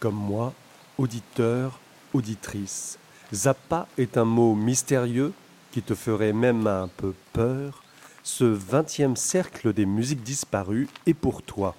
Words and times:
comme 0.00 0.14
moi, 0.14 0.52
auditeur, 0.98 1.78
auditrice. 2.12 2.98
Zappa 3.32 3.86
est 3.98 4.16
un 4.16 4.24
mot 4.24 4.54
mystérieux 4.54 5.32
qui 5.72 5.82
te 5.82 5.94
ferait 5.94 6.32
même 6.32 6.66
un 6.66 6.88
peu 6.88 7.12
peur. 7.32 7.82
Ce 8.22 8.44
vingtième 8.44 9.16
cercle 9.16 9.72
des 9.72 9.86
musiques 9.86 10.22
disparues 10.22 10.88
est 11.06 11.14
pour 11.14 11.42
toi. 11.42 11.74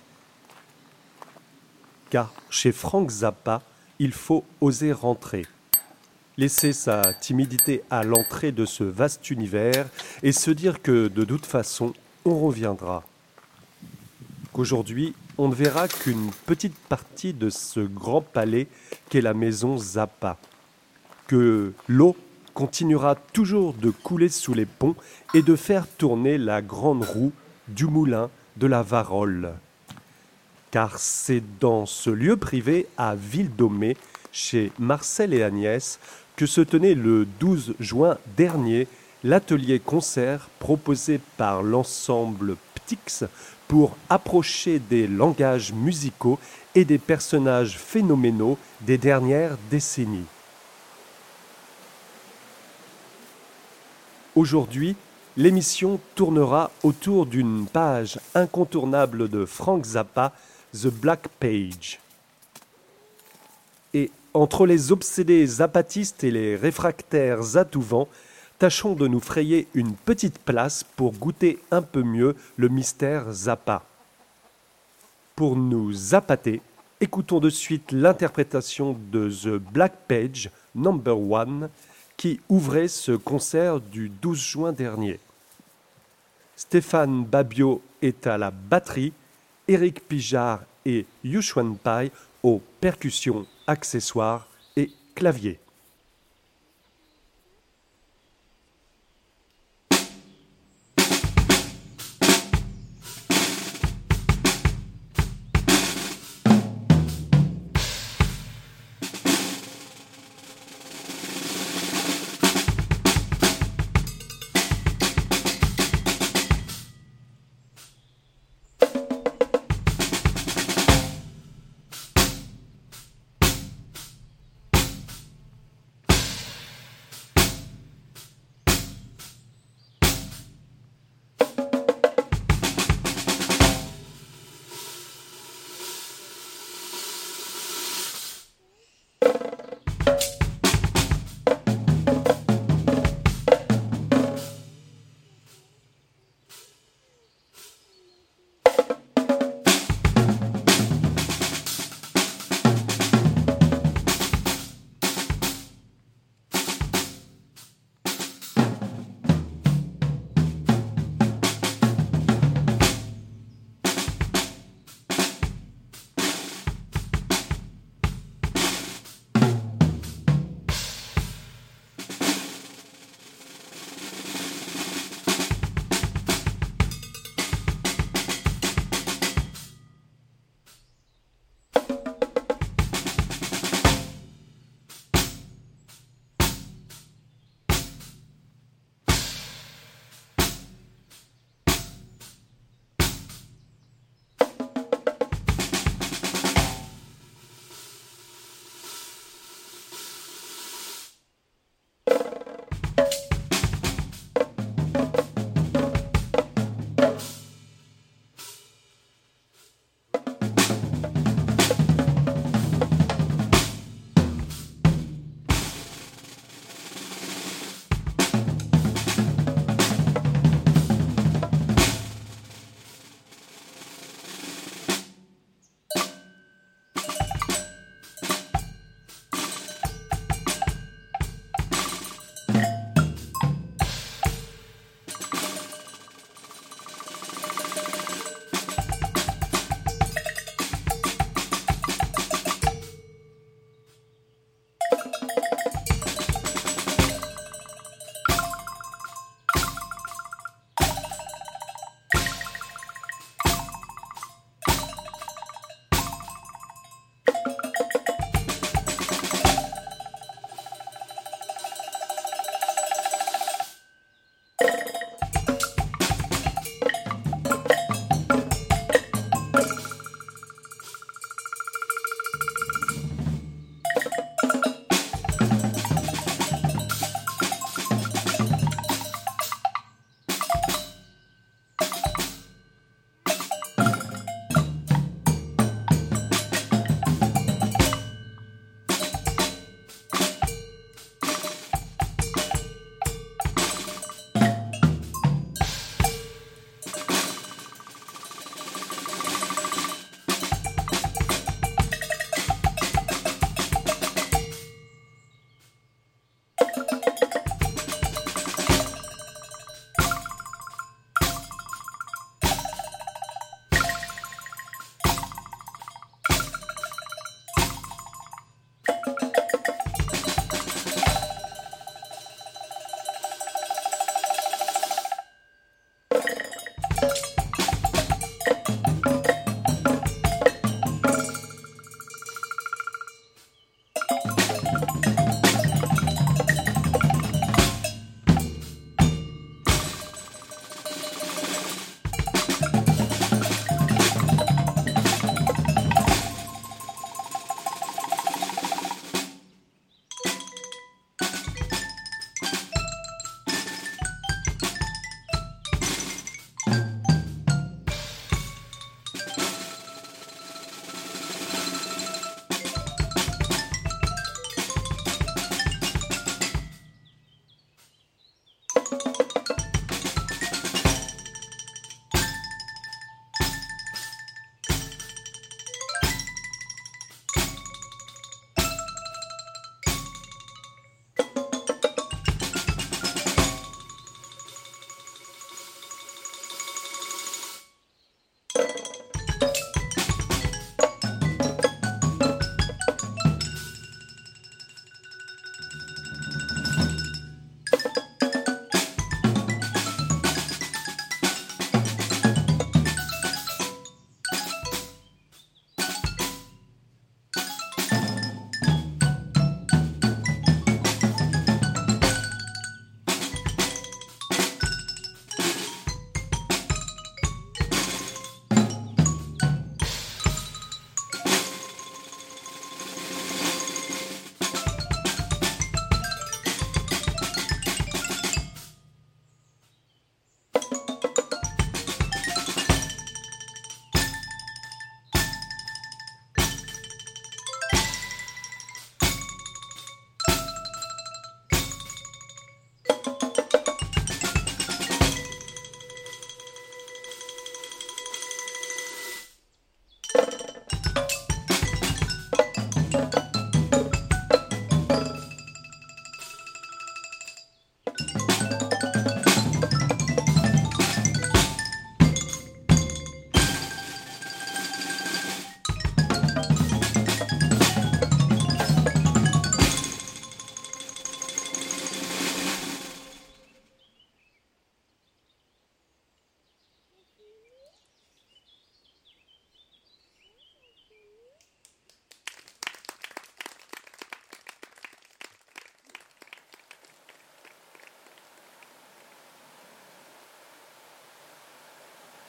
Car 2.09 2.33
chez 2.49 2.71
Frank 2.71 3.09
Zappa, 3.09 3.61
il 3.99 4.11
faut 4.13 4.45
oser 4.61 4.91
rentrer. 4.91 5.45
Laisser 6.37 6.71
sa 6.71 7.13
timidité 7.13 7.83
à 7.89 8.03
l'entrée 8.03 8.51
de 8.51 8.65
ce 8.65 8.83
vaste 8.83 9.29
univers 9.31 9.87
et 10.23 10.31
se 10.31 10.51
dire 10.51 10.81
que 10.81 11.07
de 11.07 11.25
toute 11.25 11.45
façon, 11.45 11.93
on 12.25 12.39
reviendra. 12.39 13.03
Qu'aujourd'hui, 14.53 15.15
on 15.37 15.49
ne 15.49 15.55
verra 15.55 15.87
qu'une 15.87 16.31
petite 16.45 16.75
partie 16.89 17.33
de 17.33 17.49
ce 17.49 17.79
grand 17.79 18.21
palais 18.21 18.67
qu'est 19.09 19.21
la 19.21 19.33
maison 19.33 19.77
Zappa. 19.77 20.37
Que 21.27 21.73
l'eau 21.87 22.15
continuera 22.53 23.15
toujours 23.15 23.73
de 23.73 23.91
couler 23.91 24.29
sous 24.29 24.53
les 24.53 24.65
ponts 24.65 24.95
et 25.33 25.43
de 25.43 25.55
faire 25.55 25.87
tourner 25.87 26.37
la 26.37 26.61
grande 26.61 27.03
roue 27.03 27.31
du 27.67 27.85
moulin 27.85 28.29
de 28.55 28.65
la 28.65 28.81
Varole. 28.81 29.53
Car 30.71 30.97
c'est 30.97 31.43
dans 31.59 31.85
ce 31.85 32.09
lieu 32.09 32.35
privé 32.35 32.87
à 32.97 33.15
Ville-Domée, 33.15 33.95
chez 34.31 34.71
Marcel 34.79 35.33
et 35.33 35.43
Agnès, 35.43 35.99
que 36.35 36.45
se 36.45 36.61
tenait 36.61 36.95
le 36.95 37.25
12 37.39 37.75
juin 37.79 38.17
dernier 38.35 38.87
l'atelier 39.23 39.79
concert 39.79 40.49
proposé 40.59 41.19
par 41.37 41.63
l'ensemble 41.63 42.55
Ptix 42.73 43.25
pour 43.67 43.97
approcher 44.09 44.79
des 44.79 45.07
langages 45.07 45.73
musicaux 45.73 46.39
et 46.75 46.85
des 46.85 46.97
personnages 46.97 47.77
phénoménaux 47.77 48.57
des 48.81 48.97
dernières 48.97 49.57
décennies. 49.69 50.25
Aujourd'hui, 54.35 54.95
l'émission 55.35 55.99
tournera 56.15 56.71
autour 56.83 57.25
d'une 57.25 57.65
page 57.65 58.19
incontournable 58.35 59.29
de 59.29 59.45
Frank 59.45 59.83
Zappa, 59.83 60.33
The 60.73 60.87
Black 60.87 61.27
Page. 61.39 61.99
Et 63.93 64.11
entre 64.33 64.65
les 64.65 64.91
obsédés 64.91 65.45
zapatistes 65.47 66.23
et 66.23 66.31
les 66.31 66.55
réfractaires 66.55 67.41
vent, 67.41 68.07
tâchons 68.59 68.93
de 68.93 69.07
nous 69.07 69.19
frayer 69.19 69.67
une 69.73 69.93
petite 69.93 70.39
place 70.39 70.83
pour 70.83 71.13
goûter 71.13 71.59
un 71.71 71.81
peu 71.81 72.01
mieux 72.01 72.35
le 72.55 72.69
mystère 72.69 73.31
Zappa. 73.31 73.83
Pour 75.35 75.55
nous 75.55 75.93
zapater, 75.93 76.61
écoutons 76.99 77.39
de 77.39 77.49
suite 77.49 77.91
l'interprétation 77.91 78.97
de 79.11 79.29
The 79.29 79.61
Black 79.71 79.93
Page 80.07 80.49
Number 80.73 81.19
One 81.19 81.69
qui 82.15 82.39
ouvrait 82.49 82.87
ce 82.87 83.11
concert 83.11 83.79
du 83.79 84.09
12 84.09 84.39
juin 84.39 84.71
dernier. 84.71 85.19
Stéphane 86.55 87.23
Babio 87.23 87.83
est 88.01 88.25
à 88.25 88.39
la 88.39 88.49
batterie, 88.49 89.13
Éric 89.67 90.07
Pijard 90.07 90.61
et 90.85 91.05
Yushwan 91.23 91.77
Pai 91.77 92.11
aux 92.41 92.63
percussions, 92.81 93.45
accessoires 93.67 94.47
et 94.75 94.89
claviers. 95.13 95.59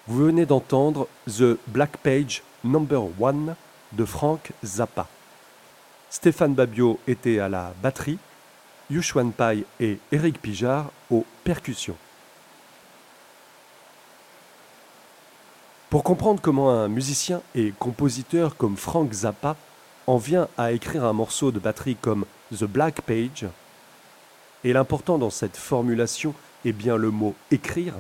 Vous 0.08 0.24
venez 0.24 0.46
d'entendre 0.46 1.06
The 1.26 1.58
Black 1.66 1.98
Page 1.98 2.42
Number 2.64 3.02
One 3.20 3.54
de 3.92 4.06
Frank 4.06 4.52
Zappa. 4.64 5.06
Stéphane 6.08 6.54
Babio 6.54 6.98
était 7.06 7.40
à 7.40 7.50
la 7.50 7.74
batterie, 7.82 8.16
Yushwan 8.90 9.32
Pai 9.32 9.66
et 9.78 9.98
Eric 10.10 10.40
Pijard 10.40 10.90
aux 11.10 11.26
percussions. 11.44 11.96
Pour 15.90 16.04
comprendre 16.04 16.40
comment 16.40 16.70
un 16.70 16.88
musicien 16.88 17.42
et 17.54 17.74
compositeur 17.78 18.56
comme 18.56 18.78
Frank 18.78 19.12
Zappa 19.12 19.56
en 20.06 20.16
vient 20.16 20.48
à 20.56 20.72
écrire 20.72 21.04
un 21.04 21.12
morceau 21.12 21.52
de 21.52 21.58
batterie 21.58 21.96
comme 21.96 22.24
The 22.50 22.64
Black 22.64 23.02
Page, 23.02 23.44
et 24.64 24.72
l'important 24.72 25.18
dans 25.18 25.28
cette 25.28 25.58
formulation 25.58 26.32
est 26.64 26.72
bien 26.72 26.96
le 26.96 27.10
mot 27.10 27.34
écrire, 27.50 27.92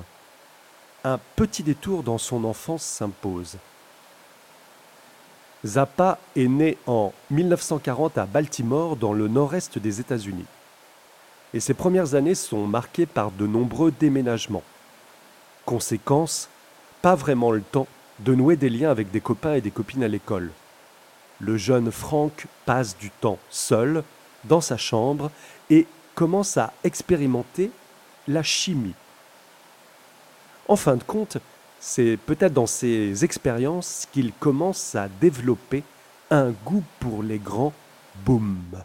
un 1.04 1.18
petit 1.36 1.62
détour 1.62 2.02
dans 2.02 2.18
son 2.18 2.44
enfance 2.44 2.82
s'impose. 2.82 3.56
Zappa 5.64 6.18
est 6.36 6.48
né 6.48 6.78
en 6.86 7.12
1940 7.30 8.18
à 8.18 8.26
Baltimore, 8.26 8.96
dans 8.96 9.12
le 9.12 9.28
nord-est 9.28 9.78
des 9.78 10.00
États-Unis. 10.00 10.46
Et 11.54 11.60
ses 11.60 11.74
premières 11.74 12.14
années 12.14 12.34
sont 12.34 12.66
marquées 12.66 13.06
par 13.06 13.30
de 13.30 13.46
nombreux 13.46 13.90
déménagements. 13.90 14.62
Conséquence, 15.64 16.48
pas 17.02 17.14
vraiment 17.14 17.50
le 17.50 17.62
temps 17.62 17.86
de 18.20 18.34
nouer 18.34 18.56
des 18.56 18.70
liens 18.70 18.90
avec 18.90 19.10
des 19.10 19.20
copains 19.20 19.54
et 19.54 19.60
des 19.60 19.70
copines 19.70 20.02
à 20.02 20.08
l'école. 20.08 20.50
Le 21.40 21.56
jeune 21.56 21.90
Frank 21.90 22.46
passe 22.66 22.96
du 22.96 23.10
temps 23.10 23.38
seul, 23.50 24.02
dans 24.44 24.60
sa 24.60 24.76
chambre, 24.76 25.30
et 25.70 25.86
commence 26.14 26.56
à 26.56 26.72
expérimenter 26.84 27.70
la 28.26 28.42
chimie. 28.42 28.94
En 30.68 30.76
fin 30.76 30.96
de 30.96 31.02
compte, 31.02 31.38
c'est 31.80 32.18
peut-être 32.26 32.52
dans 32.52 32.66
ces 32.66 33.24
expériences 33.24 34.06
qu'il 34.12 34.32
commence 34.32 34.94
à 34.94 35.08
développer 35.08 35.82
un 36.30 36.50
goût 36.50 36.84
pour 37.00 37.22
les 37.22 37.38
grands 37.38 37.72
booms. 38.26 38.84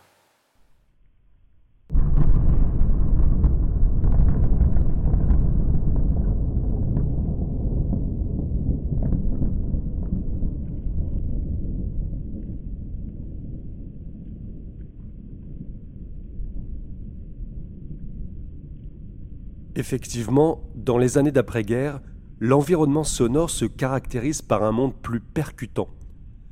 Effectivement, 19.75 20.61
dans 20.75 20.97
les 20.97 21.17
années 21.17 21.31
d'après-guerre, 21.31 21.99
l'environnement 22.39 23.03
sonore 23.03 23.49
se 23.49 23.65
caractérise 23.65 24.41
par 24.41 24.63
un 24.63 24.71
monde 24.71 24.93
plus 24.93 25.19
percutant, 25.19 25.89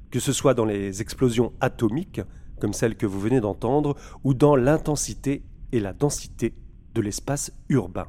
que 0.10 0.20
ce 0.20 0.34
soit 0.34 0.54
dans 0.54 0.66
les 0.66 1.02
explosions 1.02 1.54
atomiques, 1.62 2.22
comme 2.60 2.74
celle 2.74 2.96
que 2.96 3.06
vous 3.06 3.20
venez 3.20 3.40
d'entendre, 3.40 3.96
ou 4.24 4.34
dans 4.34 4.56
l'intensité 4.56 5.44
et 5.72 5.80
la 5.80 5.94
densité 5.94 6.56
de 6.96 7.02
l'espace 7.02 7.52
urbain. 7.70 8.08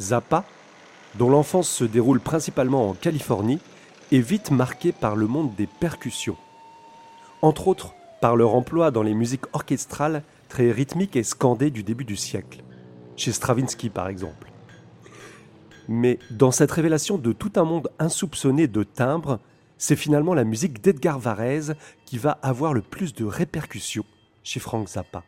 Zappa, 0.00 0.44
dont 1.16 1.28
l'enfance 1.28 1.68
se 1.68 1.84
déroule 1.84 2.20
principalement 2.20 2.88
en 2.88 2.94
Californie, 2.94 3.58
est 4.12 4.20
vite 4.20 4.52
marqué 4.52 4.92
par 4.92 5.16
le 5.16 5.26
monde 5.26 5.54
des 5.56 5.66
percussions. 5.66 6.36
Entre 7.42 7.66
autres, 7.66 7.94
par 8.20 8.36
leur 8.36 8.54
emploi 8.54 8.90
dans 8.90 9.02
les 9.02 9.14
musiques 9.14 9.46
orchestrales 9.52 10.22
très 10.48 10.70
rythmiques 10.70 11.16
et 11.16 11.22
scandées 11.22 11.70
du 11.70 11.82
début 11.82 12.04
du 12.04 12.16
siècle, 12.16 12.62
chez 13.16 13.32
Stravinsky 13.32 13.90
par 13.90 14.08
exemple. 14.08 14.50
Mais 15.88 16.18
dans 16.30 16.50
cette 16.50 16.70
révélation 16.70 17.16
de 17.16 17.32
tout 17.32 17.52
un 17.56 17.64
monde 17.64 17.90
insoupçonné 17.98 18.66
de 18.66 18.82
timbres, 18.82 19.40
c'est 19.78 19.96
finalement 19.96 20.34
la 20.34 20.44
musique 20.44 20.82
d'Edgar 20.82 21.18
Varèse 21.18 21.76
qui 22.04 22.18
va 22.18 22.32
avoir 22.42 22.74
le 22.74 22.82
plus 22.82 23.14
de 23.14 23.24
répercussions 23.24 24.04
chez 24.42 24.60
Frank 24.60 24.88
Zappa. 24.88 25.22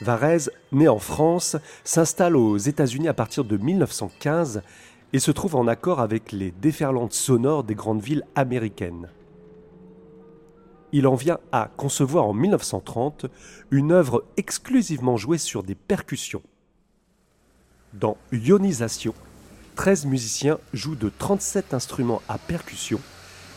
Varèse, 0.00 0.50
né 0.72 0.88
en 0.88 0.98
France, 0.98 1.56
s'installe 1.84 2.36
aux 2.36 2.56
États-Unis 2.56 3.08
à 3.08 3.14
partir 3.14 3.44
de 3.44 3.56
1915 3.56 4.62
et 5.12 5.18
se 5.18 5.30
trouve 5.30 5.56
en 5.56 5.66
accord 5.66 6.00
avec 6.00 6.32
les 6.32 6.50
déferlantes 6.50 7.14
sonores 7.14 7.64
des 7.64 7.74
grandes 7.74 8.02
villes 8.02 8.24
américaines 8.34 9.08
il 10.96 11.06
en 11.06 11.14
vient 11.14 11.38
à 11.52 11.68
concevoir 11.76 12.24
en 12.24 12.32
1930 12.32 13.26
une 13.70 13.92
œuvre 13.92 14.24
exclusivement 14.38 15.18
jouée 15.18 15.36
sur 15.36 15.62
des 15.62 15.74
percussions. 15.74 16.40
Dans 17.92 18.16
Ionisation, 18.32 19.12
13 19.74 20.06
musiciens 20.06 20.58
jouent 20.72 20.96
de 20.96 21.10
37 21.18 21.74
instruments 21.74 22.22
à 22.30 22.38
percussion 22.38 22.98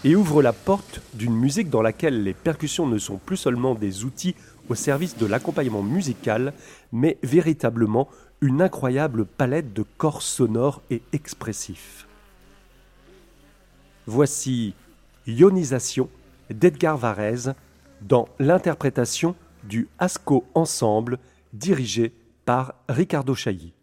et 0.04 0.18
ouvrent 0.18 0.42
la 0.42 0.52
porte 0.52 1.02
d'une 1.14 1.34
musique 1.34 1.70
dans 1.70 1.82
laquelle 1.82 2.24
les 2.24 2.34
percussions 2.34 2.88
ne 2.88 2.98
sont 2.98 3.16
plus 3.16 3.38
seulement 3.38 3.74
des 3.74 4.04
outils 4.04 4.36
au 4.68 4.76
service 4.76 5.16
de 5.16 5.26
l'accompagnement 5.26 5.82
musical, 5.82 6.54
mais 6.92 7.18
véritablement 7.24 8.10
une 8.42 8.62
incroyable 8.62 9.24
palette 9.24 9.72
de 9.72 9.86
corps 9.98 10.24
sonores 10.24 10.82
et 10.90 11.02
expressifs. 11.14 12.06
Voici 14.08 14.74
Ionisation 15.26 16.10
d'Edgar 16.50 16.98
Varèse 16.98 17.54
dans 18.02 18.28
l'interprétation 18.40 19.36
du 19.64 19.88
Asco 19.98 20.46
Ensemble 20.54 21.20
dirigé 21.54 22.14
par 22.46 22.76
Ricardo 22.88 23.36
Chailly. 23.36 23.74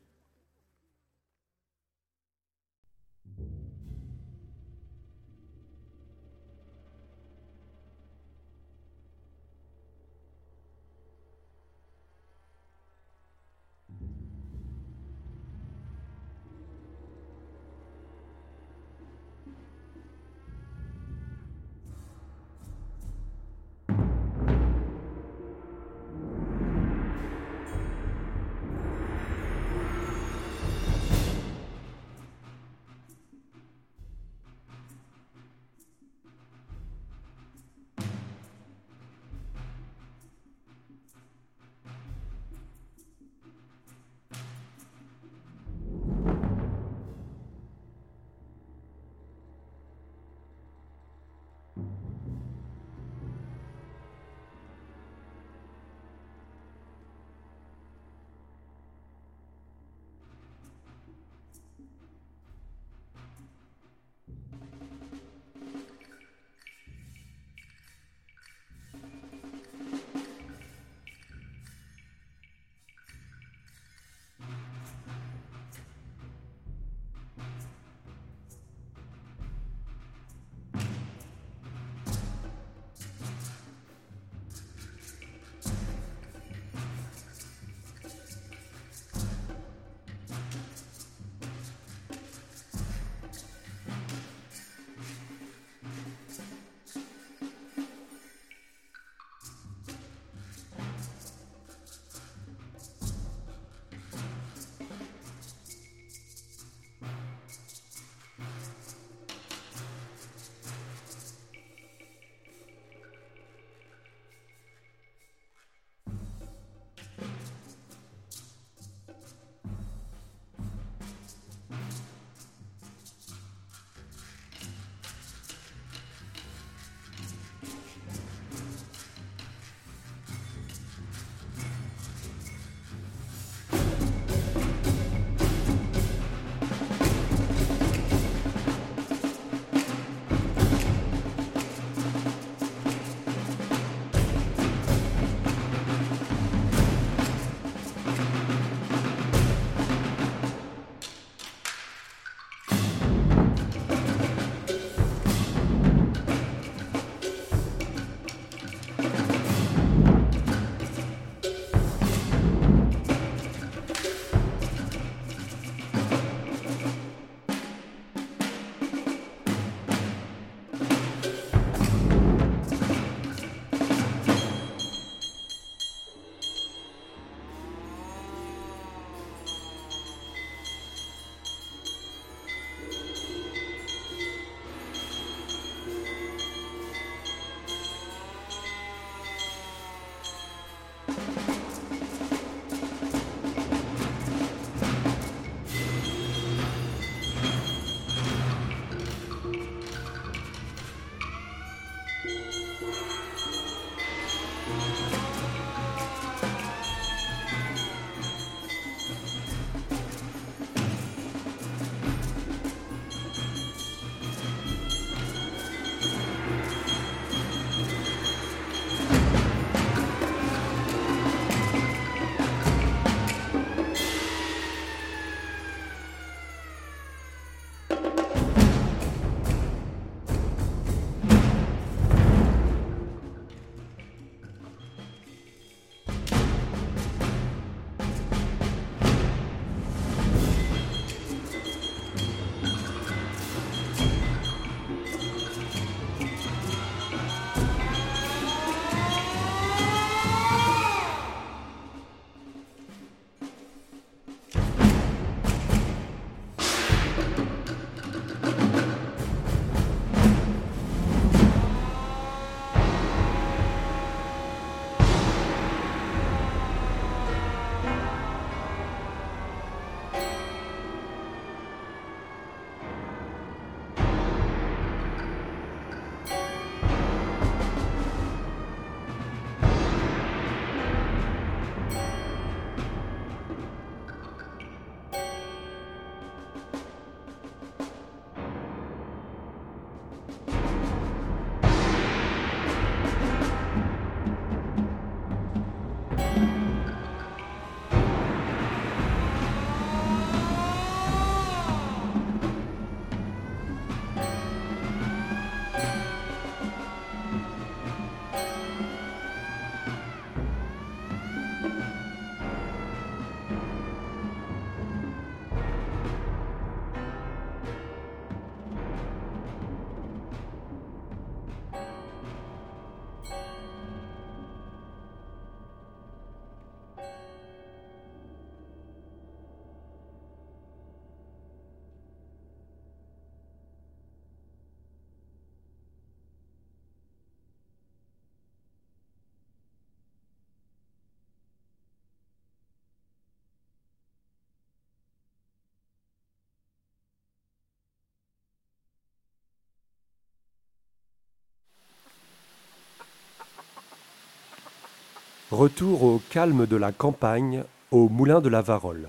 Retour 355.57 356.03
au 356.03 356.21
calme 356.29 356.67
de 356.67 356.77
la 356.77 356.93
campagne, 356.93 357.65
au 357.91 358.11
moulin 358.11 358.43
de 358.43 358.51
la 358.51 358.61
Varole. 358.61 359.09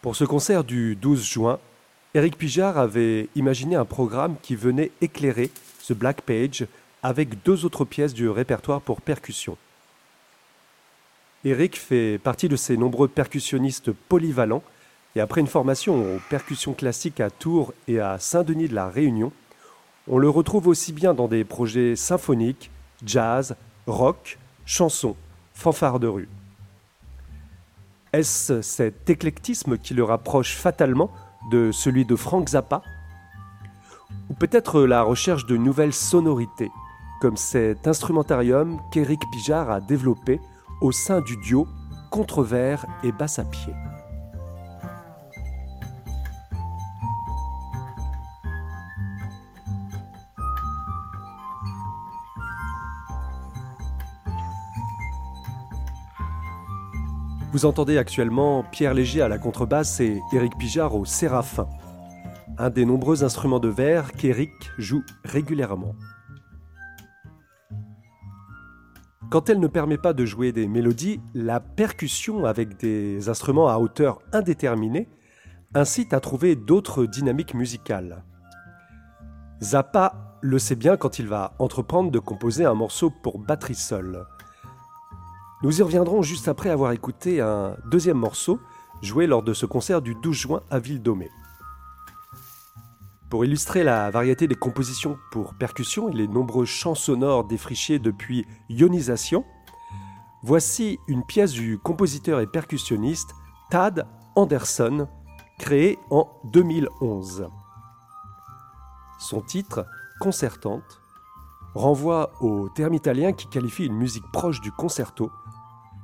Pour 0.00 0.16
ce 0.16 0.24
concert 0.24 0.64
du 0.64 0.96
12 0.96 1.22
juin, 1.22 1.58
Éric 2.14 2.38
Pijard 2.38 2.78
avait 2.78 3.28
imaginé 3.34 3.76
un 3.76 3.84
programme 3.84 4.36
qui 4.40 4.56
venait 4.56 4.90
éclairer 5.02 5.50
ce 5.80 5.92
Black 5.92 6.22
Page 6.22 6.66
avec 7.02 7.42
deux 7.42 7.66
autres 7.66 7.84
pièces 7.84 8.14
du 8.14 8.26
répertoire 8.30 8.80
pour 8.80 9.02
percussion. 9.02 9.58
Éric 11.44 11.78
fait 11.78 12.16
partie 12.16 12.48
de 12.48 12.56
ces 12.56 12.78
nombreux 12.78 13.08
percussionnistes 13.08 13.92
polyvalents 13.92 14.62
et 15.14 15.20
après 15.20 15.42
une 15.42 15.46
formation 15.46 16.16
aux 16.16 16.20
percussions 16.30 16.72
classiques 16.72 17.20
à 17.20 17.28
Tours 17.28 17.74
et 17.86 18.00
à 18.00 18.18
Saint-Denis 18.18 18.68
de 18.68 18.74
la 18.74 18.88
Réunion, 18.88 19.30
on 20.08 20.16
le 20.16 20.30
retrouve 20.30 20.68
aussi 20.68 20.94
bien 20.94 21.12
dans 21.12 21.28
des 21.28 21.44
projets 21.44 21.96
symphoniques, 21.96 22.70
jazz, 23.04 23.56
rock, 23.86 24.38
chansons, 24.66 25.16
fanfares 25.52 26.00
de 26.00 26.06
rue. 26.06 26.28
Est-ce 28.12 28.62
cet 28.62 29.10
éclectisme 29.10 29.76
qui 29.76 29.94
le 29.94 30.04
rapproche 30.04 30.56
fatalement 30.56 31.10
de 31.50 31.72
celui 31.72 32.04
de 32.04 32.16
Frank 32.16 32.48
Zappa? 32.48 32.82
Ou 34.30 34.34
peut-être 34.34 34.82
la 34.82 35.02
recherche 35.02 35.46
de 35.46 35.56
nouvelles 35.56 35.92
sonorités, 35.92 36.70
comme 37.20 37.36
cet 37.36 37.88
instrumentarium 37.88 38.80
qu'Éric 38.92 39.20
Pijard 39.32 39.70
a 39.70 39.80
développé 39.80 40.40
au 40.80 40.92
sein 40.92 41.20
du 41.20 41.36
duo 41.38 41.66
Contrevers 42.10 42.86
et 43.02 43.12
Basse 43.12 43.38
à 43.38 43.44
pied? 43.44 43.74
Vous 57.54 57.66
entendez 57.66 57.98
actuellement 57.98 58.64
Pierre 58.64 58.94
Léger 58.94 59.22
à 59.22 59.28
la 59.28 59.38
contrebasse 59.38 60.00
et 60.00 60.20
Éric 60.32 60.58
Pijard 60.58 60.96
au 60.96 61.04
séraphin, 61.04 61.68
un 62.58 62.68
des 62.68 62.84
nombreux 62.84 63.22
instruments 63.22 63.60
de 63.60 63.68
verre 63.68 64.10
qu'Éric 64.10 64.50
joue 64.76 65.04
régulièrement. 65.24 65.94
Quand 69.30 69.48
elle 69.48 69.60
ne 69.60 69.68
permet 69.68 69.98
pas 69.98 70.12
de 70.12 70.24
jouer 70.24 70.50
des 70.50 70.66
mélodies, 70.66 71.20
la 71.32 71.60
percussion 71.60 72.44
avec 72.44 72.76
des 72.80 73.28
instruments 73.28 73.68
à 73.68 73.78
hauteur 73.78 74.18
indéterminée 74.32 75.06
incite 75.74 76.12
à 76.12 76.18
trouver 76.18 76.56
d'autres 76.56 77.06
dynamiques 77.06 77.54
musicales. 77.54 78.24
Zappa 79.62 80.38
le 80.40 80.58
sait 80.58 80.74
bien 80.74 80.96
quand 80.96 81.20
il 81.20 81.28
va 81.28 81.54
entreprendre 81.60 82.10
de 82.10 82.18
composer 82.18 82.64
un 82.64 82.74
morceau 82.74 83.10
pour 83.22 83.38
batterie 83.38 83.76
seule. 83.76 84.26
Nous 85.64 85.78
y 85.78 85.82
reviendrons 85.82 86.20
juste 86.20 86.46
après 86.46 86.68
avoir 86.68 86.92
écouté 86.92 87.40
un 87.40 87.74
deuxième 87.86 88.18
morceau 88.18 88.60
joué 89.00 89.26
lors 89.26 89.42
de 89.42 89.54
ce 89.54 89.64
concert 89.64 90.02
du 90.02 90.14
12 90.14 90.36
juin 90.36 90.60
à 90.70 90.78
Ville-Domée. 90.78 91.30
Pour 93.30 93.46
illustrer 93.46 93.82
la 93.82 94.10
variété 94.10 94.46
des 94.46 94.56
compositions 94.56 95.16
pour 95.32 95.54
percussion 95.54 96.10
et 96.10 96.12
les 96.12 96.28
nombreux 96.28 96.66
champs 96.66 96.94
sonores 96.94 97.44
défrichés 97.44 97.98
depuis 97.98 98.44
Ionisation, 98.68 99.42
voici 100.42 100.98
une 101.08 101.24
pièce 101.24 101.52
du 101.52 101.78
compositeur 101.78 102.40
et 102.40 102.46
percussionniste 102.46 103.30
Tad 103.70 104.06
Anderson, 104.36 105.08
créée 105.58 105.98
en 106.10 106.28
2011. 106.52 107.48
Son 109.18 109.40
titre, 109.40 109.86
Concertante, 110.20 111.00
renvoie 111.74 112.32
au 112.42 112.68
terme 112.68 112.92
italien 112.92 113.32
qui 113.32 113.46
qualifie 113.48 113.86
une 113.86 113.96
musique 113.96 114.30
proche 114.30 114.60
du 114.60 114.70
concerto 114.70 115.30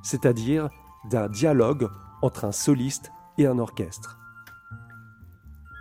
c'est-à-dire 0.03 0.69
d'un 1.09 1.27
dialogue 1.27 1.89
entre 2.21 2.45
un 2.45 2.51
soliste 2.51 3.11
et 3.37 3.47
un 3.47 3.59
orchestre. 3.59 4.17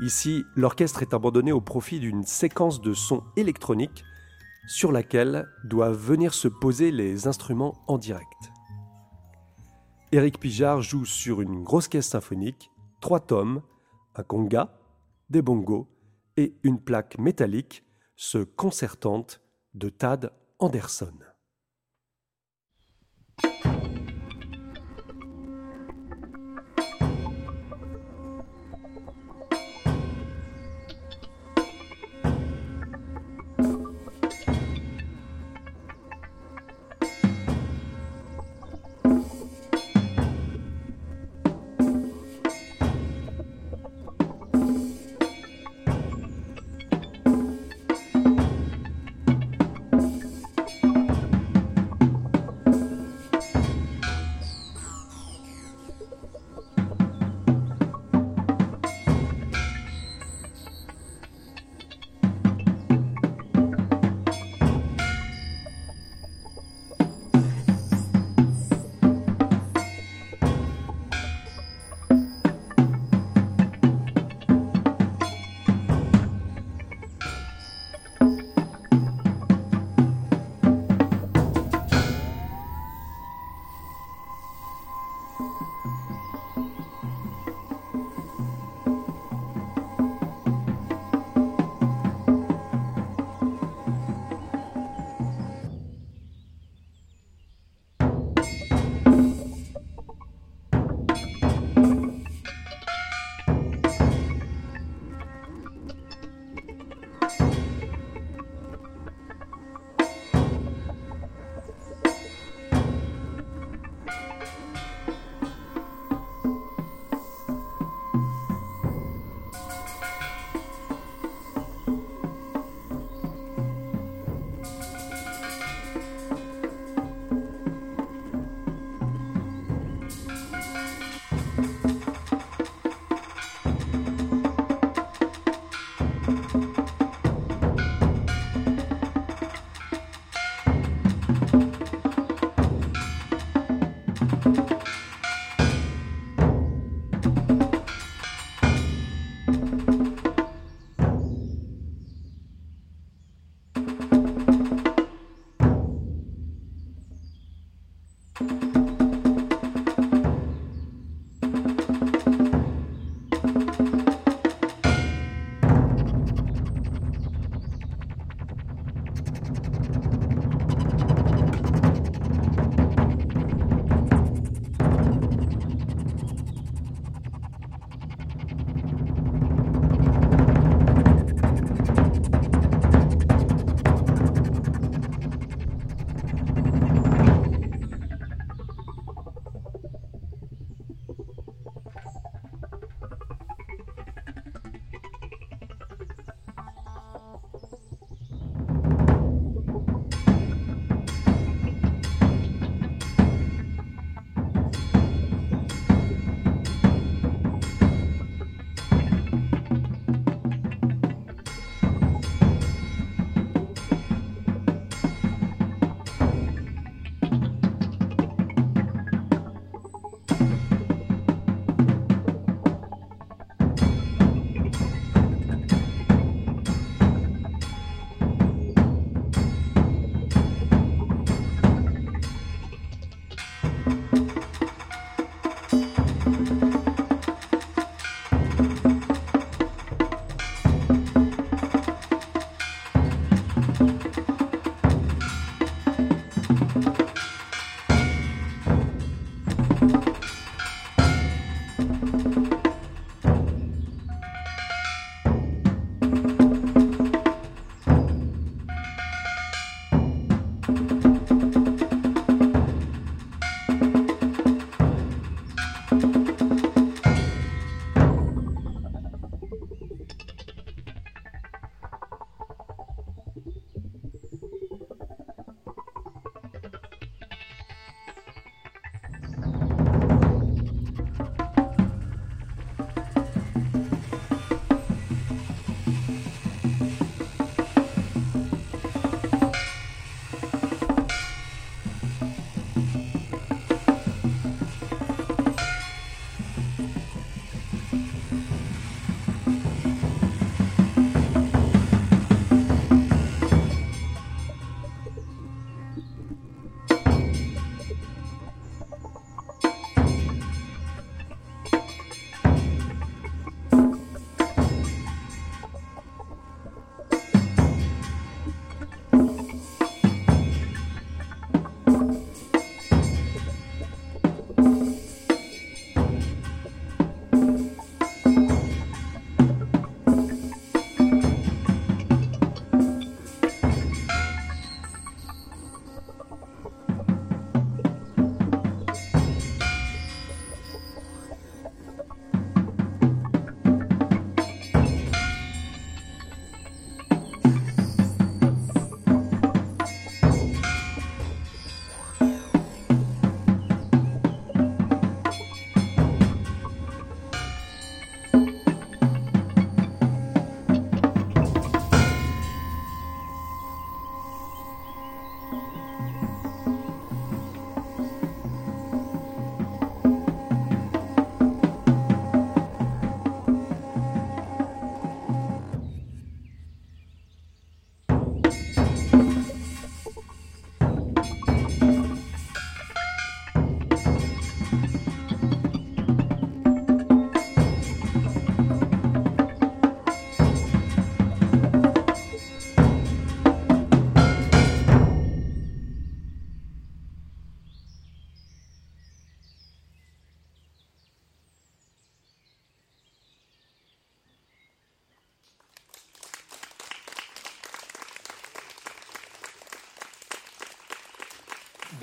Ici, 0.00 0.44
l'orchestre 0.56 1.02
est 1.02 1.12
abandonné 1.12 1.52
au 1.52 1.61
profit 1.61 2.00
d'une 2.00 2.22
séquence 2.22 2.80
de 2.80 2.94
sons 2.94 3.22
électroniques 3.37 4.04
sur 4.66 4.92
laquelle 4.92 5.46
doivent 5.64 5.96
venir 5.96 6.33
se 6.33 6.48
poser 6.48 6.90
les 6.90 7.26
instruments 7.26 7.83
en 7.87 7.98
direct. 7.98 8.50
Éric 10.12 10.40
Pijard 10.40 10.80
joue 10.83 11.04
sur 11.04 11.40
une 11.40 11.62
grosse 11.62 11.88
caisse 11.88 12.09
symphonique, 12.09 12.70
trois 13.00 13.20
tomes, 13.20 13.62
un 14.16 14.22
conga, 14.22 14.72
des 15.28 15.42
bongos 15.42 15.88
et 16.37 16.59
une 16.62 16.80
plaque 16.80 17.18
métallique, 17.18 17.85
ce 18.16 18.38
concertante 18.38 19.40
de 19.74 19.88
Tad 19.88 20.33
Anderson. 20.59 21.14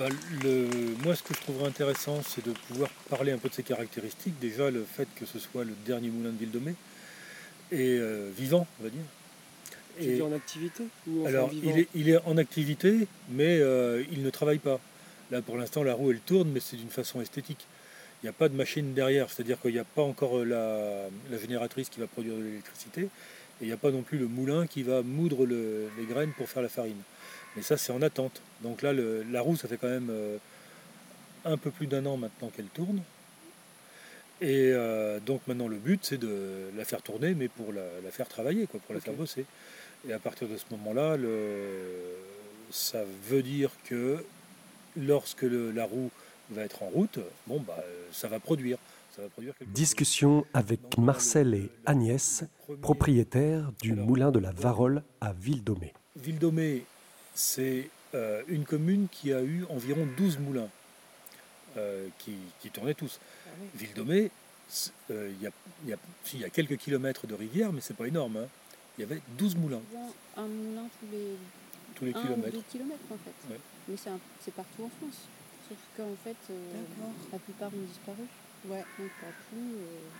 Bah, 0.08 0.16
le... 0.42 0.68
Moi, 1.04 1.14
ce 1.14 1.22
que 1.22 1.34
je 1.34 1.40
trouverais 1.40 1.68
intéressant, 1.68 2.20
c'est 2.26 2.44
de 2.44 2.52
pouvoir 2.68 2.90
parler 3.08 3.32
un 3.32 3.38
peu 3.38 3.48
de 3.48 3.54
ses 3.54 3.62
caractéristiques. 3.62 4.38
Déjà, 4.40 4.70
le 4.70 4.84
fait 4.84 5.08
que 5.16 5.26
ce 5.26 5.38
soit 5.38 5.64
le 5.64 5.72
dernier 5.86 6.08
moulin 6.08 6.30
de 6.30 6.38
Ville-de-Mai 6.38 6.74
et 7.70 7.98
euh, 7.98 8.30
vivant, 8.36 8.66
on 8.80 8.84
va 8.84 8.90
dire. 8.90 9.02
Et... 10.00 10.22
en 10.22 10.32
activité 10.32 10.84
Alors, 11.26 11.50
il 11.52 11.78
est, 11.78 11.88
il 11.94 12.08
est, 12.08 12.18
en 12.24 12.36
activité, 12.36 13.08
mais 13.30 13.58
euh, 13.58 14.04
il 14.12 14.22
ne 14.22 14.30
travaille 14.30 14.58
pas. 14.58 14.80
Là, 15.30 15.42
pour 15.42 15.56
l'instant, 15.56 15.82
la 15.82 15.94
roue, 15.94 16.12
elle 16.12 16.20
tourne, 16.20 16.50
mais 16.52 16.60
c'est 16.60 16.76
d'une 16.76 16.88
façon 16.88 17.20
esthétique. 17.20 17.66
Il 18.22 18.26
n'y 18.26 18.30
a 18.30 18.32
pas 18.32 18.48
de 18.48 18.54
machine 18.54 18.94
derrière, 18.94 19.30
c'est-à-dire 19.30 19.60
qu'il 19.60 19.72
n'y 19.72 19.78
a 19.78 19.84
pas 19.84 20.02
encore 20.02 20.44
la, 20.44 21.08
la, 21.30 21.38
génératrice 21.38 21.88
qui 21.88 22.00
va 22.00 22.06
produire 22.06 22.36
de 22.36 22.42
l'électricité, 22.42 23.02
et 23.02 23.08
il 23.62 23.66
n'y 23.66 23.72
a 23.72 23.76
pas 23.76 23.90
non 23.90 24.02
plus 24.02 24.18
le 24.18 24.26
moulin 24.26 24.66
qui 24.66 24.82
va 24.82 25.02
moudre 25.02 25.46
le, 25.46 25.88
les 25.98 26.04
graines 26.04 26.32
pour 26.36 26.48
faire 26.48 26.62
la 26.62 26.68
farine. 26.68 27.00
Mais 27.58 27.64
ça, 27.64 27.76
c'est 27.76 27.90
en 27.92 28.02
attente. 28.02 28.40
Donc 28.62 28.82
là, 28.82 28.92
le, 28.92 29.24
la 29.32 29.40
roue, 29.40 29.56
ça 29.56 29.66
fait 29.66 29.78
quand 29.78 29.88
même 29.88 30.10
euh, 30.10 30.38
un 31.44 31.56
peu 31.56 31.72
plus 31.72 31.88
d'un 31.88 32.06
an 32.06 32.16
maintenant 32.16 32.50
qu'elle 32.54 32.66
tourne. 32.66 33.02
Et 34.40 34.70
euh, 34.72 35.18
donc 35.18 35.40
maintenant, 35.48 35.66
le 35.66 35.74
but, 35.74 35.98
c'est 36.04 36.18
de 36.18 36.70
la 36.76 36.84
faire 36.84 37.02
tourner, 37.02 37.34
mais 37.34 37.48
pour 37.48 37.72
la, 37.72 37.82
la 38.04 38.12
faire 38.12 38.28
travailler, 38.28 38.68
quoi, 38.68 38.78
pour 38.78 38.94
la 38.94 39.00
faire 39.00 39.14
bosser. 39.14 39.44
Et 40.08 40.12
à 40.12 40.20
partir 40.20 40.46
de 40.46 40.56
ce 40.56 40.66
moment-là, 40.70 41.16
ça 42.70 43.02
veut 43.28 43.42
dire 43.42 43.72
que 43.86 44.24
lorsque 44.96 45.42
le, 45.42 45.72
la 45.72 45.84
roue 45.84 46.12
va 46.52 46.62
être 46.62 46.84
en 46.84 46.90
route, 46.90 47.18
bon, 47.48 47.58
bah, 47.58 47.82
ça 48.12 48.28
va 48.28 48.38
produire. 48.38 48.78
Ça 49.16 49.22
va 49.22 49.28
produire 49.30 49.54
Discussion 49.66 50.46
avec 50.54 50.80
Donc, 50.82 50.98
Marcel 50.98 51.54
et 51.54 51.70
Agnès, 51.86 52.44
propriétaires 52.82 53.72
du 53.82 53.94
moulin 53.94 54.30
de 54.30 54.38
la 54.38 54.52
Varole 54.52 55.02
à 55.20 55.32
Ville-Domé. 55.32 55.92
Ville-Domé, 56.14 56.84
c'est 57.38 57.88
euh, 58.14 58.42
une 58.48 58.64
commune 58.64 59.06
qui 59.10 59.32
a 59.32 59.42
eu 59.42 59.64
environ 59.70 60.08
12 60.16 60.38
moulins 60.38 60.68
euh, 61.76 62.08
qui, 62.18 62.34
qui, 62.60 62.70
tournaient 62.70 62.94
tous. 62.94 63.20
Ah 63.46 63.50
oui. 63.60 63.68
Ville-Domé, 63.76 64.30
il 65.08 65.14
euh, 65.14 65.32
y, 65.40 65.88
y, 65.88 66.38
y, 66.40 66.44
a 66.44 66.50
quelques 66.50 66.76
kilomètres 66.76 67.28
de 67.28 67.34
rivière, 67.34 67.72
mais 67.72 67.80
c'est 67.80 67.96
pas 67.96 68.08
énorme. 68.08 68.38
Hein. 68.38 68.48
Il 68.98 69.02
y 69.02 69.04
avait 69.04 69.20
12 69.38 69.54
moulins. 69.54 69.80
Un 70.36 70.46
moulin 70.46 70.88
tous 70.98 71.06
les, 71.12 71.36
tous 71.94 72.04
les 72.06 72.12
kilomètres. 72.12 72.56
Deux 72.56 72.64
kilomètres 72.72 73.08
en 73.12 73.18
fait. 73.18 73.52
Ouais. 73.52 73.60
Mais 73.86 73.94
c'est 73.96 74.54
partout 74.54 74.84
en 74.84 74.90
France. 74.98 75.22
Sauf 75.68 75.78
qu'en 75.96 76.16
fait, 76.24 76.36
euh, 76.50 76.82
la 77.30 77.38
plupart 77.38 77.68
ont 77.68 77.86
disparu. 77.86 78.26
Ouais. 78.66 78.84
Donc 78.98 79.10
partout, 79.20 79.68
euh, 79.78 80.10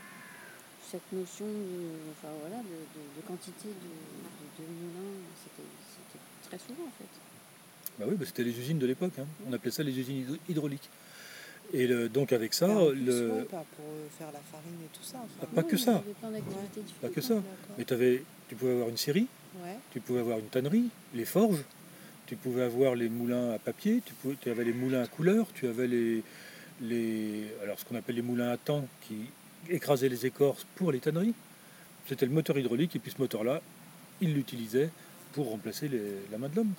cette 0.88 1.11
notion 1.12 1.46
de, 1.46 2.12
enfin, 2.12 2.33
voilà, 2.40 2.62
de, 2.62 2.78
de, 2.94 3.02
de 3.16 3.26
quantité 3.26 3.68
de, 3.68 4.62
moulins, 4.62 5.18
c'était 5.42 5.66
très 6.48 6.58
souvent 6.58 6.84
en 6.84 6.94
fait. 6.98 7.08
Bah 7.98 8.06
oui, 8.08 8.16
bah 8.16 8.24
c'était 8.26 8.44
les 8.44 8.58
usines 8.58 8.78
de 8.78 8.87
l'époque. 8.87 9.18
Hein. 9.18 9.26
On 9.48 9.52
appelait 9.52 9.70
ça 9.70 9.82
les 9.82 9.98
usines 9.98 10.38
hydrauliques. 10.48 10.88
Et 11.74 11.87
le, 11.87 12.08
donc 12.08 12.32
avec 12.32 12.54
ça, 12.54 12.66
le... 12.66 13.44
pas 13.44 13.64
pour 13.76 13.84
faire 14.16 14.32
la 14.32 14.40
farine 14.50 14.78
et 14.84 14.96
tout 14.96 15.04
ça. 15.04 15.18
Enfin. 15.18 15.28
Ah, 15.42 15.46
pas, 15.54 15.62
non, 15.62 15.68
que 15.68 15.76
ça. 15.76 16.02
pas 17.02 17.08
que 17.08 17.20
ça. 17.20 17.34
Mais 17.76 17.92
avais, 17.92 18.22
tu 18.48 18.54
pouvais 18.54 18.72
avoir 18.72 18.88
une 18.88 18.96
scierie, 18.96 19.26
ouais. 19.62 19.76
tu 19.90 20.00
pouvais 20.00 20.20
avoir 20.20 20.38
une 20.38 20.46
tannerie, 20.46 20.88
les 21.14 21.26
forges, 21.26 21.62
tu 22.26 22.37
pouvais 22.37 22.62
avoir 22.62 22.94
les 22.94 23.11
moulins 23.11 23.52
à 23.52 23.58
papier, 23.58 24.00
tu, 24.04 24.14
pouvais, 24.14 24.37
tu 24.40 24.50
avais 24.50 24.64
les 24.64 24.72
moulins 24.72 25.02
à 25.02 25.06
couleur, 25.06 25.46
tu 25.54 25.66
avais 25.66 25.87
les, 25.87 26.22
les 26.80 27.44
alors 27.62 27.78
ce 27.78 27.84
qu'on 27.84 27.96
appelle 27.96 28.16
les 28.16 28.22
moulins 28.22 28.50
à 28.50 28.56
temps 28.56 28.87
qui 29.02 29.26
écrasaient 29.68 30.08
les 30.08 30.24
écorces 30.24 30.66
pour 30.76 30.90
les 30.90 31.00
tanneries. 31.00 31.34
C'était 32.08 32.24
le 32.24 32.32
moteur 32.32 32.58
hydraulique 32.58 32.96
et 32.96 32.98
puis 32.98 33.11
ce 33.11 33.18
moteur-là, 33.18 33.61
il 34.22 34.32
l'utilisait 34.32 34.88
pour 35.32 35.50
remplacer 35.50 35.90
la 36.30 36.38
main 36.38 36.48
de 36.48 36.56
l'homme. 36.56 36.74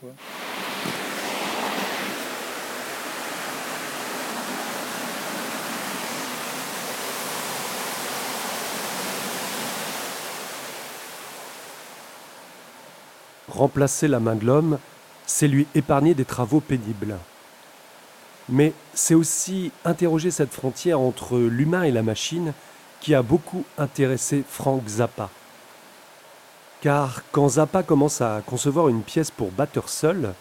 Remplacer 13.47 14.07
la 14.07 14.19
main 14.19 14.35
de 14.35 14.45
l'homme, 14.45 14.79
c'est 15.25 15.47
lui 15.47 15.67
épargner 15.75 16.13
des 16.13 16.25
travaux 16.25 16.59
pénibles. 16.59 17.17
Mais 18.47 18.73
c'est 18.93 19.15
aussi 19.15 19.71
interroger 19.85 20.31
cette 20.31 20.53
frontière 20.53 20.99
entre 20.99 21.37
l'humain 21.37 21.83
et 21.83 21.91
la 21.91 22.03
machine 22.03 22.53
qui 22.99 23.13
a 23.13 23.21
beaucoup 23.21 23.63
intéressé 23.77 24.43
Frank 24.47 24.87
Zappa. 24.87 25.29
Car 26.81 27.23
quand 27.33 27.49
Zappa 27.49 27.83
commence 27.83 28.21
à 28.21 28.41
concevoir 28.45 28.87
une 28.87 29.01
pièce 29.01 29.31
pour 29.31 29.51
batteur 29.51 29.89
seul, 29.89 30.33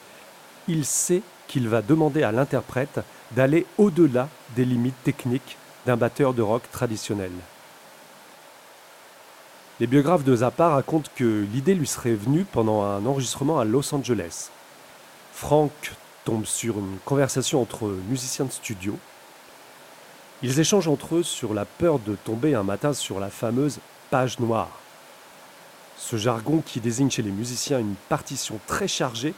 il 0.68 0.84
sait 0.84 1.22
qu'il 1.48 1.68
va 1.68 1.82
demander 1.82 2.22
à 2.22 2.30
l'interprète 2.30 3.00
d'aller 3.32 3.66
au-delà 3.76 4.28
des 4.54 4.64
limites 4.64 5.02
techniques 5.02 5.56
d'un 5.84 5.96
batteur 5.96 6.34
de 6.34 6.42
rock 6.42 6.62
traditionnel. 6.70 7.32
Les 9.80 9.86
biographes 9.86 10.24
de 10.24 10.36
Zappa 10.36 10.68
racontent 10.68 11.10
que 11.16 11.46
l'idée 11.52 11.74
lui 11.74 11.86
serait 11.86 12.14
venue 12.14 12.44
pendant 12.44 12.82
un 12.82 13.04
enregistrement 13.06 13.58
à 13.58 13.64
Los 13.64 13.94
Angeles. 13.94 14.50
Frank 15.32 15.70
tombe 16.24 16.44
sur 16.44 16.78
une 16.78 16.98
conversation 17.04 17.62
entre 17.62 17.88
musiciens 18.08 18.44
de 18.44 18.52
studio. 18.52 18.96
Ils 20.42 20.60
échangent 20.60 20.88
entre 20.88 21.16
eux 21.16 21.22
sur 21.22 21.54
la 21.54 21.64
peur 21.64 21.98
de 21.98 22.16
tomber 22.16 22.54
un 22.54 22.62
matin 22.62 22.92
sur 22.92 23.18
la 23.18 23.30
fameuse 23.30 23.78
page 24.10 24.38
noire. 24.38 24.70
Ce 25.98 26.16
jargon 26.16 26.62
qui 26.64 26.80
désigne 26.80 27.10
chez 27.10 27.22
les 27.22 27.32
musiciens 27.32 27.80
une 27.80 27.96
partition 28.08 28.60
très 28.66 28.86
chargée, 28.86 29.34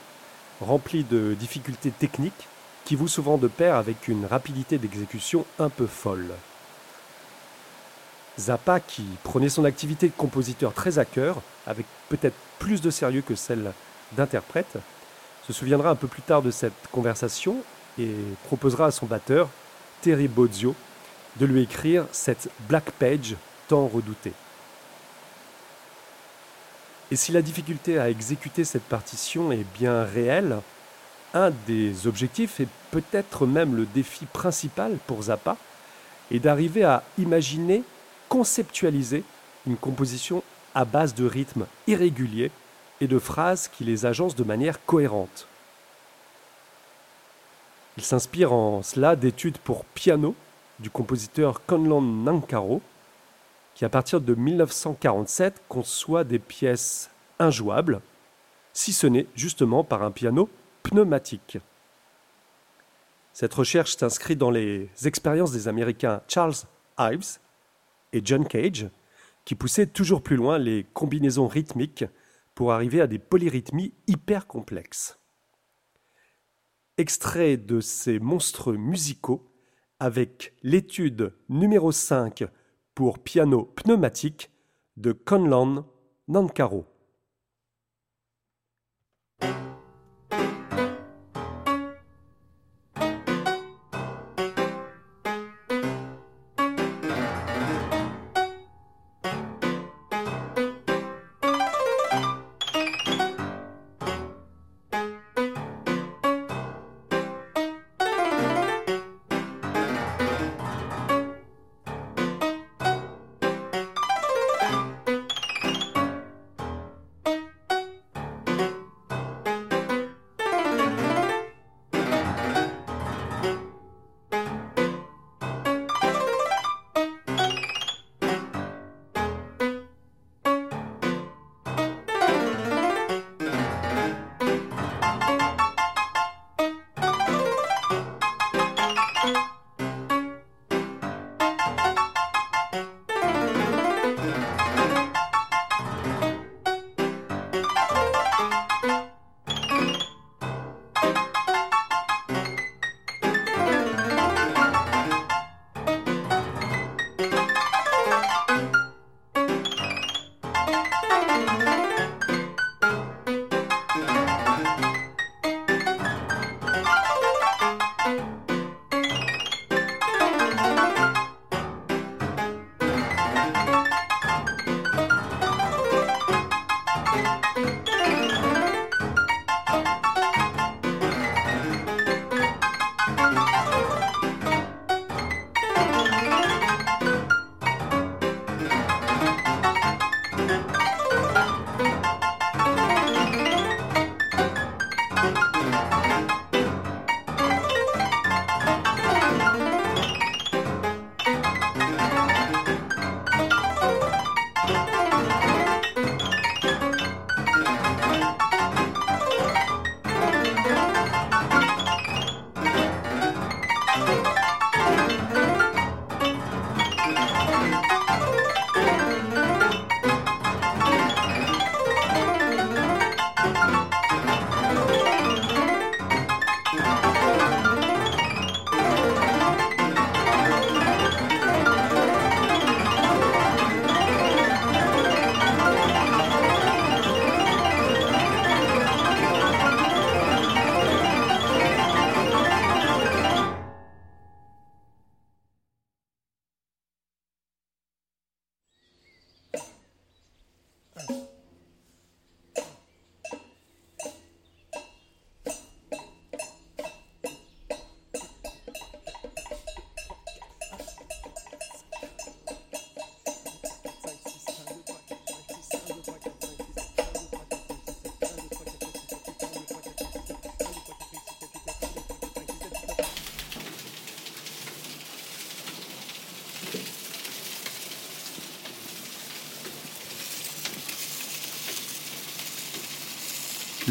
remplie 0.61 1.05
de 1.05 1.35
difficultés 1.35 1.91
techniques, 1.91 2.49
qui 2.85 2.97
vous 2.97 3.09
souvent 3.09 3.39
de 3.39 3.49
pair 3.49 3.77
avec 3.77 4.09
une 4.09 4.27
rapidité 4.27 4.77
d'exécution 4.79 5.47
un 5.59 5.71
peu 5.71 5.87
folle. 5.87 6.33
Zappa, 8.39 8.79
qui 8.79 9.05
prenait 9.23 9.49
son 9.49 9.65
activité 9.65 10.09
de 10.09 10.15
compositeur 10.17 10.75
très 10.75 10.99
à 10.99 11.05
cœur, 11.05 11.41
avec 11.67 11.87
peut-être 12.09 12.37
plus 12.59 12.81
de 12.81 12.91
sérieux 12.91 13.23
que 13.23 13.35
celle 13.35 13.73
d'interprète, 14.13 14.79
se 15.47 15.53
souviendra 15.53 15.91
un 15.91 15.97
peu 15.97 16.09
plus 16.09 16.23
tard 16.23 16.43
de 16.43 16.51
cette 16.51 16.89
conversation 16.93 17.57
et 17.99 18.15
proposera 18.45 18.87
à 18.87 18.91
son 18.91 19.07
batteur, 19.07 19.49
Terry 20.03 20.29
Bozzio, 20.29 20.75
de 21.37 21.47
lui 21.47 21.63
écrire 21.63 22.07
cette 22.13 22.51
Black 22.69 22.91
Page 22.93 23.37
tant 23.67 23.87
redoutée. 23.87 24.33
Et 27.11 27.17
si 27.17 27.33
la 27.33 27.43
difficulté 27.43 27.99
à 27.99 28.09
exécuter 28.09 28.65
cette 28.65 28.85
partition 28.85 29.51
est 29.51 29.67
bien 29.79 30.05
réelle, 30.05 30.59
un 31.35 31.51
des 31.67 32.07
objectifs 32.07 32.61
et 32.61 32.69
peut-être 32.91 33.47
même 33.47 33.77
le 33.77 33.87
défi 33.87 34.27
principal 34.27 34.97
pour 35.07 35.23
Zappa 35.25 35.57
est 36.31 36.39
d'arriver 36.39 36.85
à 36.85 37.03
imaginer 37.19 37.83
conceptualiser 38.29 39.25
une 39.67 39.77
composition 39.77 40.43
à 40.75 40.85
base 40.85 41.15
de 41.15 41.27
rythmes 41.27 41.67
irréguliers 41.87 42.51
et 43.01 43.09
de 43.09 43.19
phrases 43.19 43.69
qui 43.69 43.85
les 43.85 44.07
agencent 44.07 44.37
de 44.37 44.45
manière 44.45 44.85
cohérente. 44.85 45.47
Il 47.97 48.05
s'inspire 48.05 48.53
en 48.53 48.83
cela 48.83 49.17
d'études 49.17 49.59
pour 49.59 49.85
piano 49.85 50.35
du 50.79 50.91
compositeur 50.91 51.61
Conlon 51.67 52.01
Nankaro, 52.01 52.81
qui 53.75 53.85
à 53.85 53.89
partir 53.89 54.21
de 54.21 54.35
1947 54.35 55.63
conçoit 55.69 56.25
des 56.25 56.39
pièces 56.39 57.11
injouables, 57.39 58.01
si 58.73 58.93
ce 58.93 59.07
n'est 59.07 59.27
justement 59.35 59.85
par 59.85 60.03
un 60.03 60.11
piano 60.11 60.49
pneumatique. 60.83 61.59
Cette 63.33 63.55
recherche 63.55 63.97
s'inscrit 63.97 64.37
dans 64.37 64.51
les 64.51 64.91
expériences 65.05 65.53
des 65.53 65.69
Américains 65.69 66.23
Charles 66.29 66.55
Ives 66.99 67.39
et 68.13 68.21
John 68.25 68.47
Cage, 68.47 68.91
qui 69.45 69.55
poussaient 69.55 69.87
toujours 69.87 70.23
plus 70.23 70.37
loin 70.37 70.59
les 70.59 70.85
combinaisons 70.93 71.49
rythmiques 71.49 72.05
pour 72.55 72.73
arriver 72.73 73.01
à 73.01 73.07
des 73.07 73.19
polyrythmies 73.19 73.95
hyper 74.07 74.47
complexes. 74.47 75.19
Extrait 76.99 77.57
de 77.57 77.81
ces 77.81 78.19
monstres 78.19 78.75
musicaux 78.75 79.51
avec 79.99 80.55
l'étude 80.63 81.33
numéro 81.49 81.93
5 81.93 82.45
pour 83.01 83.19
piano 83.19 83.65
pneumatique 83.65 84.51
de 84.99 85.13
Conlon 85.13 85.87
Nankaro. 86.29 86.85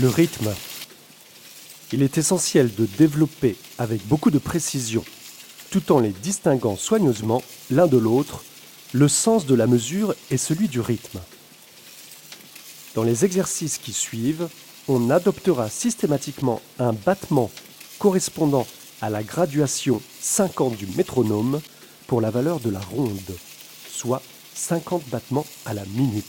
Le 0.01 0.07
rythme. 0.07 0.53
Il 1.91 2.03
est 2.03 2.17
essentiel 2.17 2.73
de 2.73 2.85
développer 2.85 3.57
avec 3.77 4.07
beaucoup 4.07 4.31
de 4.31 4.37
précision, 4.37 5.03
tout 5.71 5.91
en 5.91 5.99
les 5.99 6.11
distinguant 6.11 6.77
soigneusement 6.77 7.43
l'un 7.69 7.85
de 7.85 7.97
l'autre, 7.97 8.45
le 8.93 9.09
sens 9.09 9.45
de 9.45 9.55
la 9.55 9.67
mesure 9.67 10.15
et 10.31 10.37
celui 10.37 10.69
du 10.69 10.79
rythme. 10.79 11.19
Dans 12.95 13.03
les 13.03 13.25
exercices 13.25 13.77
qui 13.77 13.91
suivent, 13.91 14.47
on 14.87 15.09
adoptera 15.09 15.69
systématiquement 15.69 16.61
un 16.77 16.93
battement 16.93 17.51
correspondant 17.97 18.67
à 19.01 19.09
la 19.09 19.21
graduation 19.21 20.01
50 20.21 20.77
du 20.77 20.87
métronome 20.95 21.59
pour 22.07 22.21
la 22.21 22.29
valeur 22.29 22.61
de 22.61 22.69
la 22.69 22.79
ronde, 22.79 23.35
soit 23.91 24.21
50 24.55 25.09
battements 25.09 25.47
à 25.65 25.73
la 25.73 25.83
minute 25.87 26.25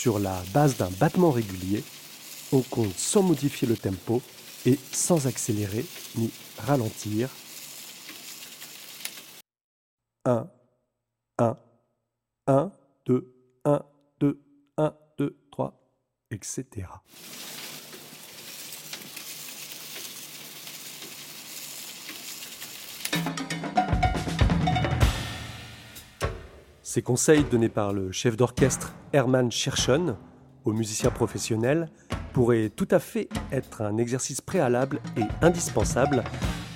sur 0.00 0.18
la 0.18 0.42
base 0.54 0.78
d'un 0.78 0.88
battement 0.98 1.30
régulier, 1.30 1.84
on 2.52 2.62
compte 2.62 2.96
sans 2.96 3.22
modifier 3.22 3.68
le 3.68 3.76
tempo 3.76 4.22
et 4.64 4.78
sans 4.92 5.26
accélérer 5.26 5.84
ni 6.16 6.30
ralentir. 6.56 7.28
1, 10.24 10.48
1, 11.36 11.56
1, 12.46 12.72
2, 13.04 13.34
1, 13.66 13.82
2, 14.20 14.40
1, 14.78 14.94
2, 15.18 15.36
3, 15.50 15.80
etc. 16.30 16.64
Ces 26.92 27.02
conseils 27.02 27.44
donnés 27.44 27.68
par 27.68 27.92
le 27.92 28.10
chef 28.10 28.36
d'orchestre 28.36 28.92
Hermann 29.12 29.52
Scherchen 29.52 30.16
aux 30.64 30.72
musiciens 30.72 31.12
professionnels 31.12 31.88
pourraient 32.32 32.68
tout 32.68 32.88
à 32.90 32.98
fait 32.98 33.28
être 33.52 33.82
un 33.82 33.96
exercice 33.96 34.40
préalable 34.40 35.00
et 35.16 35.22
indispensable 35.40 36.24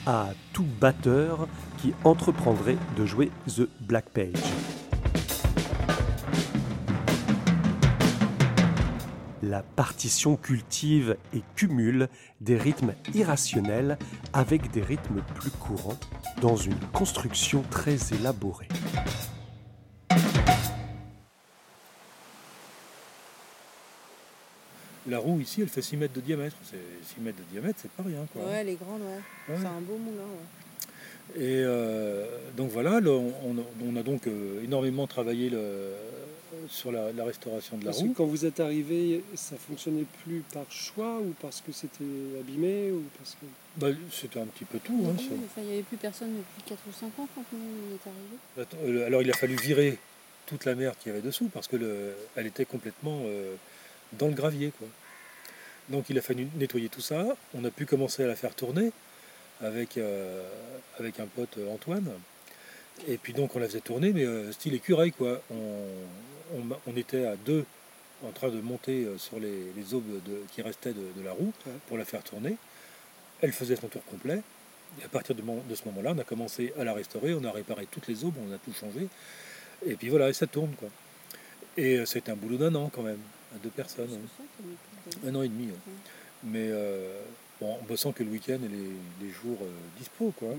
à 0.06 0.28
tout 0.52 0.68
batteur 0.80 1.48
qui 1.78 1.94
entreprendrait 2.04 2.76
de 2.96 3.04
jouer 3.04 3.32
The 3.48 3.68
Black 3.80 4.08
Page. 4.10 4.40
La 9.42 9.64
partition 9.64 10.36
cultive 10.36 11.16
et 11.32 11.42
cumule 11.56 12.08
des 12.40 12.56
rythmes 12.56 12.94
irrationnels 13.14 13.98
avec 14.32 14.70
des 14.70 14.82
rythmes 14.82 15.22
plus 15.34 15.50
courants 15.50 15.98
dans 16.40 16.54
une 16.54 16.78
construction 16.92 17.64
très 17.68 17.96
élaborée. 18.14 18.68
La 25.06 25.18
roue 25.18 25.40
ici, 25.40 25.60
elle 25.60 25.68
fait 25.68 25.82
6 25.82 25.96
mètres 25.98 26.14
de 26.14 26.20
diamètre. 26.20 26.56
6 26.64 27.20
mètres 27.20 27.38
de 27.38 27.52
diamètre, 27.52 27.78
c'est 27.82 27.90
pas 27.90 28.02
rien. 28.02 28.26
Quoi. 28.32 28.42
Ouais, 28.42 28.58
elle 28.60 28.70
est 28.70 28.76
grande, 28.76 29.02
ouais. 29.02 29.56
C'est 29.58 29.66
un 29.66 29.80
beau 29.80 29.98
moulin. 29.98 30.22
Ouais. 30.22 30.46
Et 31.36 31.62
euh, 31.64 32.26
donc 32.56 32.70
voilà, 32.70 33.00
on, 33.02 33.96
a 33.96 34.02
donc 34.02 34.26
euh, 34.26 34.62
énormément 34.62 35.06
travaillé 35.06 35.48
le, 35.50 35.92
sur 36.68 36.92
la, 36.92 37.10
restauration 37.24 37.76
de 37.78 37.84
la 37.84 37.90
parce 37.90 38.02
roue. 38.02 38.10
Que 38.10 38.16
quand 38.18 38.26
vous 38.26 38.44
êtes 38.44 38.60
arrivé, 38.60 39.24
ça 39.34 39.56
fonctionnait 39.56 40.04
plus 40.22 40.42
par 40.52 40.70
choix 40.70 41.18
ou 41.18 41.34
parce 41.40 41.60
que 41.60 41.72
c'était 41.72 42.04
abîmé 42.38 42.90
ou 42.92 43.02
parce 43.18 43.32
que... 43.34 43.46
Bah, 43.76 43.88
c'était 44.12 44.38
un 44.38 44.46
petit 44.46 44.64
peu 44.64 44.78
tout. 44.78 45.06
Hein, 45.08 45.16
il 45.56 45.64
n'y 45.64 45.72
avait 45.72 45.82
plus 45.82 45.96
personne 45.96 46.36
depuis 46.36 46.68
4 46.68 46.78
ou 46.88 46.92
5 46.92 47.06
ans 47.18 47.28
quand 47.34 47.44
on 47.52 47.94
est 47.94 48.66
arrivé. 48.66 48.98
Euh, 49.00 49.06
alors 49.06 49.22
il 49.22 49.30
a 49.30 49.34
fallu 49.34 49.56
virer 49.56 49.98
toute 50.46 50.66
la 50.66 50.74
merde 50.74 50.94
qu'il 51.00 51.10
y 51.10 51.14
avait 51.14 51.26
dessous 51.26 51.50
parce 51.52 51.68
qu'elle 51.68 52.46
était 52.46 52.66
complètement 52.66 53.22
dans 54.18 54.28
le 54.28 54.34
gravier. 54.34 54.72
Quoi. 54.78 54.88
Donc 55.88 56.08
il 56.08 56.18
a 56.18 56.22
fallu 56.22 56.48
nettoyer 56.56 56.88
tout 56.88 57.00
ça. 57.00 57.36
On 57.54 57.64
a 57.64 57.70
pu 57.70 57.86
commencer 57.86 58.24
à 58.24 58.26
la 58.26 58.36
faire 58.36 58.54
tourner 58.54 58.92
avec, 59.60 59.96
euh, 59.98 60.48
avec 60.98 61.20
un 61.20 61.26
pote 61.26 61.58
euh, 61.58 61.72
Antoine. 61.72 62.08
Et 63.08 63.18
puis 63.18 63.32
donc 63.32 63.54
on 63.56 63.58
la 63.58 63.66
faisait 63.66 63.80
tourner, 63.80 64.12
mais 64.12 64.24
euh, 64.24 64.52
style 64.52 64.74
écureuil 64.74 65.12
quoi. 65.12 65.40
On, 65.50 66.62
on, 66.86 66.96
était 66.96 67.26
à 67.26 67.36
deux 67.36 67.64
en 68.24 68.30
train 68.30 68.48
de 68.48 68.60
monter 68.60 69.08
sur 69.18 69.40
les, 69.40 69.72
les 69.76 69.94
aubes 69.94 70.22
de, 70.24 70.42
qui 70.52 70.62
restaient 70.62 70.92
de, 70.92 71.24
la 71.24 71.32
roue 71.32 71.52
pour 71.88 71.98
la 71.98 72.04
faire 72.04 72.22
tourner. 72.22 72.56
Elle 73.40 73.52
faisait 73.52 73.76
son 73.76 73.88
tour 73.88 74.04
complet. 74.04 74.40
Et 75.00 75.04
à 75.04 75.08
partir 75.08 75.34
de, 75.34 75.42
de 75.42 75.74
ce 75.74 75.84
moment-là, 75.86 76.12
on 76.14 76.18
a 76.18 76.24
commencé 76.24 76.72
à 76.78 76.84
la 76.84 76.92
restaurer, 76.92 77.34
on 77.34 77.42
a 77.42 77.50
réparé 77.50 77.88
toutes 77.90 78.06
les 78.06 78.24
aubes, 78.24 78.34
on 78.48 78.54
a 78.54 78.58
tout 78.58 78.72
changé. 78.72 79.08
Et 79.84 79.96
puis 79.96 80.08
voilà, 80.10 80.28
et 80.28 80.32
ça 80.32 80.46
tourne 80.46 80.72
quoi. 80.78 80.88
Et 81.76 82.06
c'était 82.06 82.30
un 82.30 82.36
boulot 82.36 82.56
d'un 82.56 82.74
an 82.76 82.88
quand 82.94 83.02
même 83.02 83.18
deux 83.62 83.70
personnes. 83.70 84.08
Un 85.26 85.34
an 85.34 85.42
et 85.42 85.48
demi. 85.48 85.68
Mais 86.44 86.68
euh, 86.70 87.20
bon, 87.60 87.74
en 87.74 87.82
bossant 87.88 88.12
que 88.12 88.22
le 88.22 88.30
week-end 88.30 88.58
et 88.64 89.24
les, 89.24 89.30
jours 89.30 89.58
euh, 89.62 89.70
dispo, 89.98 90.32
quoi. 90.36 90.50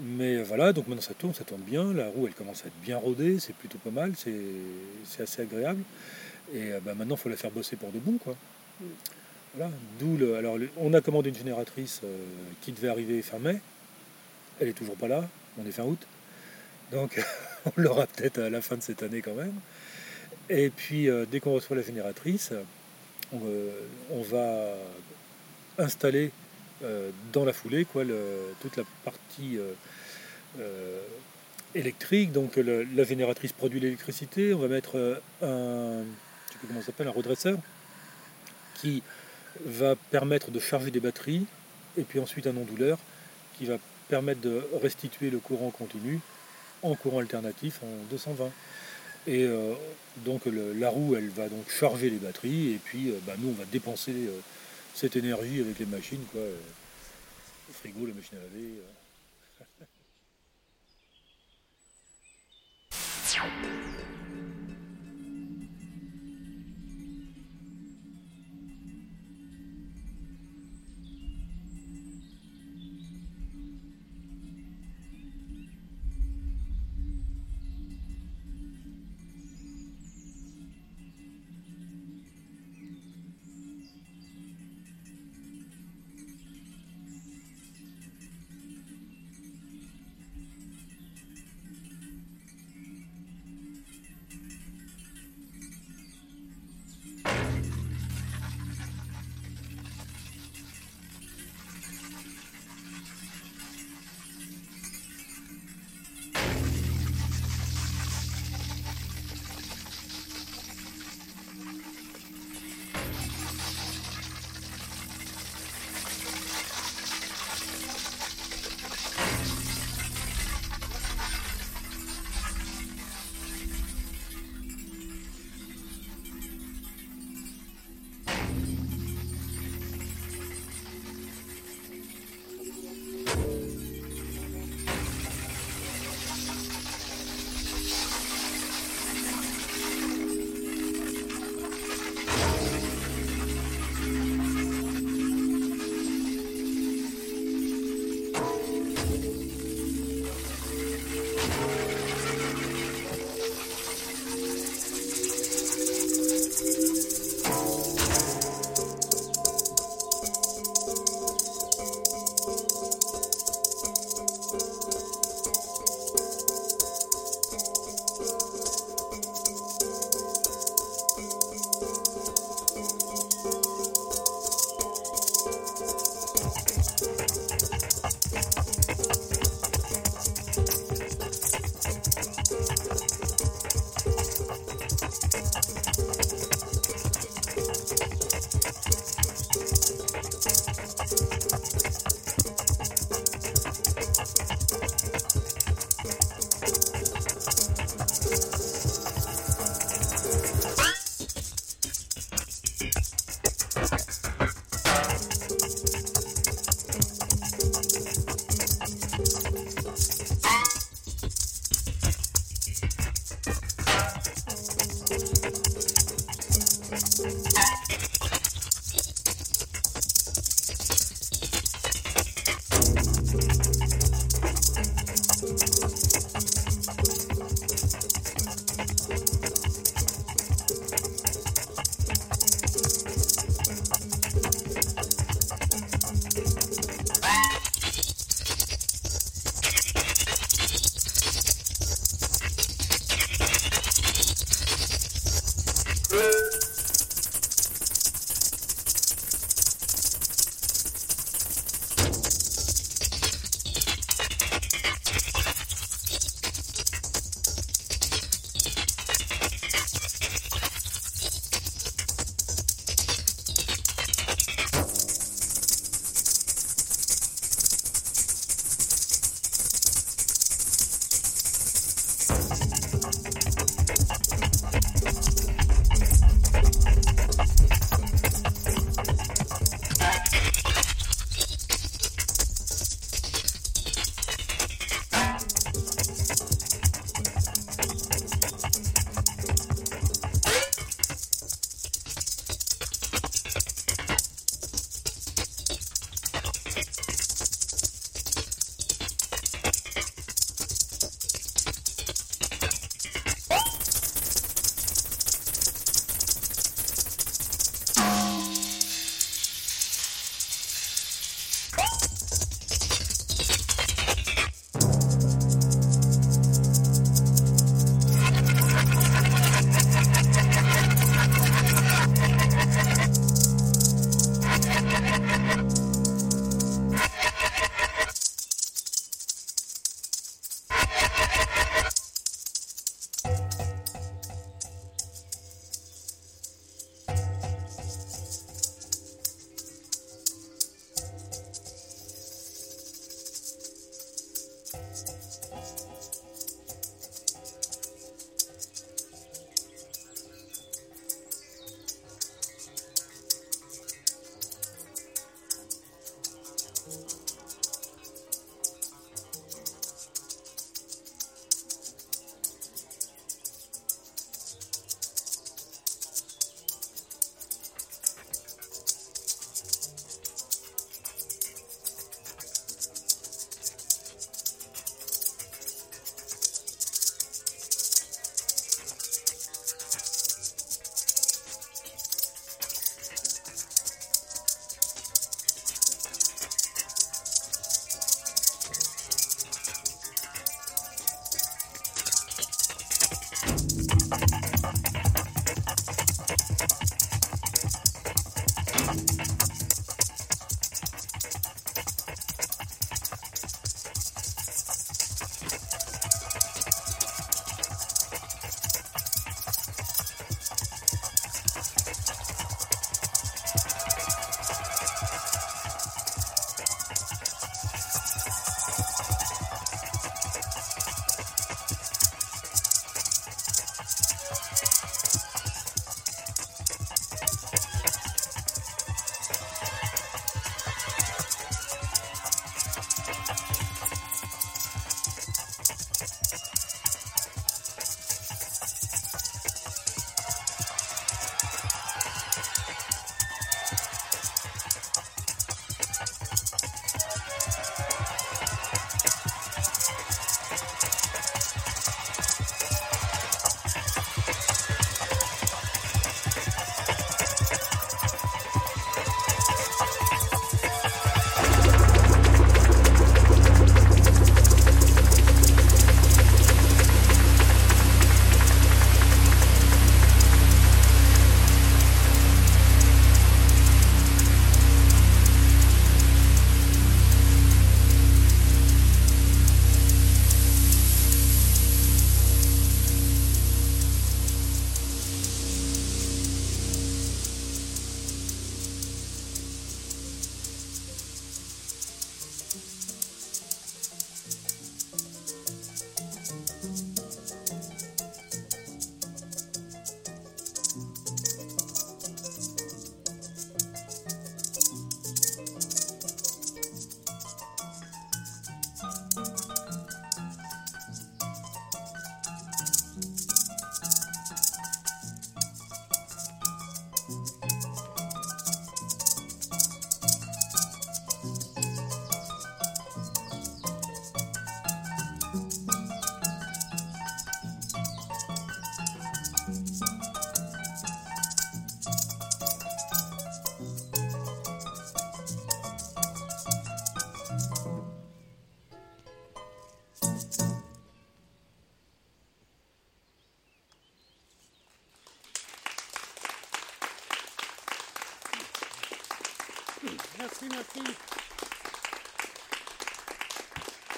Mais 0.00 0.40
voilà, 0.42 0.72
donc 0.72 0.86
maintenant 0.86 1.02
ça 1.02 1.14
tourne, 1.14 1.34
ça 1.34 1.44
tourne 1.44 1.62
bien. 1.62 1.92
La 1.92 2.08
roue, 2.08 2.26
elle 2.26 2.34
commence 2.34 2.64
à 2.64 2.68
être 2.68 2.80
bien 2.80 2.96
rodée, 2.96 3.40
c'est 3.40 3.54
plutôt 3.54 3.78
pas 3.78 3.90
mal, 3.90 4.12
c'est 4.16 5.22
assez 5.22 5.42
agréable. 5.42 5.82
Et 6.54 6.72
euh, 6.72 6.80
bah, 6.80 6.94
maintenant, 6.94 7.16
il 7.16 7.20
faut 7.20 7.28
la 7.28 7.36
faire 7.36 7.50
bosser 7.50 7.76
pour 7.76 7.90
de 7.90 7.98
bon, 7.98 8.18
quoi. 8.18 8.36
Voilà, 9.54 9.70
d'où 9.98 10.16
le. 10.16 10.36
Alors, 10.36 10.56
on 10.76 10.94
a 10.94 11.00
commandé 11.00 11.30
une 11.30 11.34
génératrice 11.34 12.02
qui 12.60 12.70
devait 12.70 12.88
arriver 12.88 13.20
fin 13.20 13.38
mai. 13.38 13.60
Elle 14.60 14.68
est 14.68 14.74
toujours 14.74 14.96
pas 14.96 15.08
là. 15.08 15.28
On 15.60 15.66
est 15.66 15.72
fin 15.72 15.82
août. 15.82 15.98
Donc, 16.92 17.20
on 17.66 17.72
l'aura 17.76 18.06
peut-être 18.06 18.38
à 18.38 18.50
la 18.50 18.60
fin 18.60 18.76
de 18.76 18.82
cette 18.82 19.02
année 19.02 19.22
quand 19.22 19.34
même. 19.34 19.54
Et 20.50 20.68
puis, 20.68 21.08
dès 21.30 21.38
qu'on 21.40 21.54
reçoit 21.54 21.76
la 21.76 21.82
génératrice, 21.82 22.52
on, 23.32 24.22
va 24.22 24.74
installer 25.78 26.32
dans 27.32 27.44
la 27.44 27.52
foulée 27.52 27.86
toute 28.60 28.76
la 28.76 28.82
partie 29.04 29.58
électrique. 31.74 32.32
Donc 32.32 32.56
la 32.56 33.04
génératrice 33.04 33.52
produit 33.52 33.80
l'électricité. 33.80 34.52
On 34.52 34.58
va 34.58 34.68
mettre 34.68 35.20
un, 35.40 36.02
s'appelle, 36.84 37.08
un 37.08 37.12
redresseur 37.12 37.58
qui 38.74 39.02
va 39.64 39.94
permettre 39.96 40.50
de 40.50 40.58
charger 40.58 40.90
des 40.90 41.00
batteries 41.00 41.46
et 41.96 42.02
puis 42.02 42.18
ensuite 42.18 42.46
un 42.46 42.56
onduleur 42.56 42.98
qui 43.58 43.66
va 43.66 43.76
permettre 44.08 44.40
de 44.40 44.64
restituer 44.82 45.30
le 45.30 45.38
courant 45.38 45.70
continu 45.70 46.20
en 46.82 46.94
courant 46.94 47.20
alternatif 47.20 47.80
en 47.82 48.10
220. 48.10 48.50
Et 49.30 49.44
euh, 49.44 49.74
donc 50.24 50.42
la 50.46 50.90
roue, 50.90 51.14
elle 51.14 51.28
va 51.28 51.48
donc 51.48 51.70
charger 51.70 52.10
les 52.10 52.16
batteries 52.16 52.72
et 52.72 52.80
puis 52.82 53.10
euh, 53.10 53.18
bah, 53.24 53.34
nous, 53.38 53.50
on 53.50 53.52
va 53.52 53.64
dépenser 53.64 54.10
euh, 54.10 54.40
cette 54.92 55.14
énergie 55.14 55.60
avec 55.60 55.78
les 55.78 55.86
machines, 55.86 56.24
quoi. 56.32 56.40
le 56.40 57.72
frigo, 57.72 58.06
la 58.06 58.14
machine 58.14 58.38
à 58.38 58.42
laver. 58.42 58.82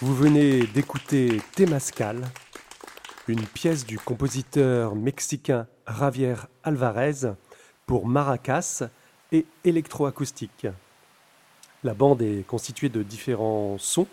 Vous 0.03 0.17
venez 0.17 0.67
d'écouter 0.67 1.41
Temascal, 1.55 2.29
une 3.29 3.47
pièce 3.47 3.87
du 3.87 4.01
compositeur 4.01 4.97
mexicain 4.97 5.69
Javier 5.87 6.35
Alvarez 6.65 7.35
pour 7.87 8.09
maracas 8.09 8.83
et 9.31 9.47
électroacoustique. 9.63 10.67
La 11.85 11.95
bande 11.95 12.21
est 12.21 12.45
constituée 12.45 12.89
de 12.89 13.05
différents 13.05 13.79
sons 13.79 14.09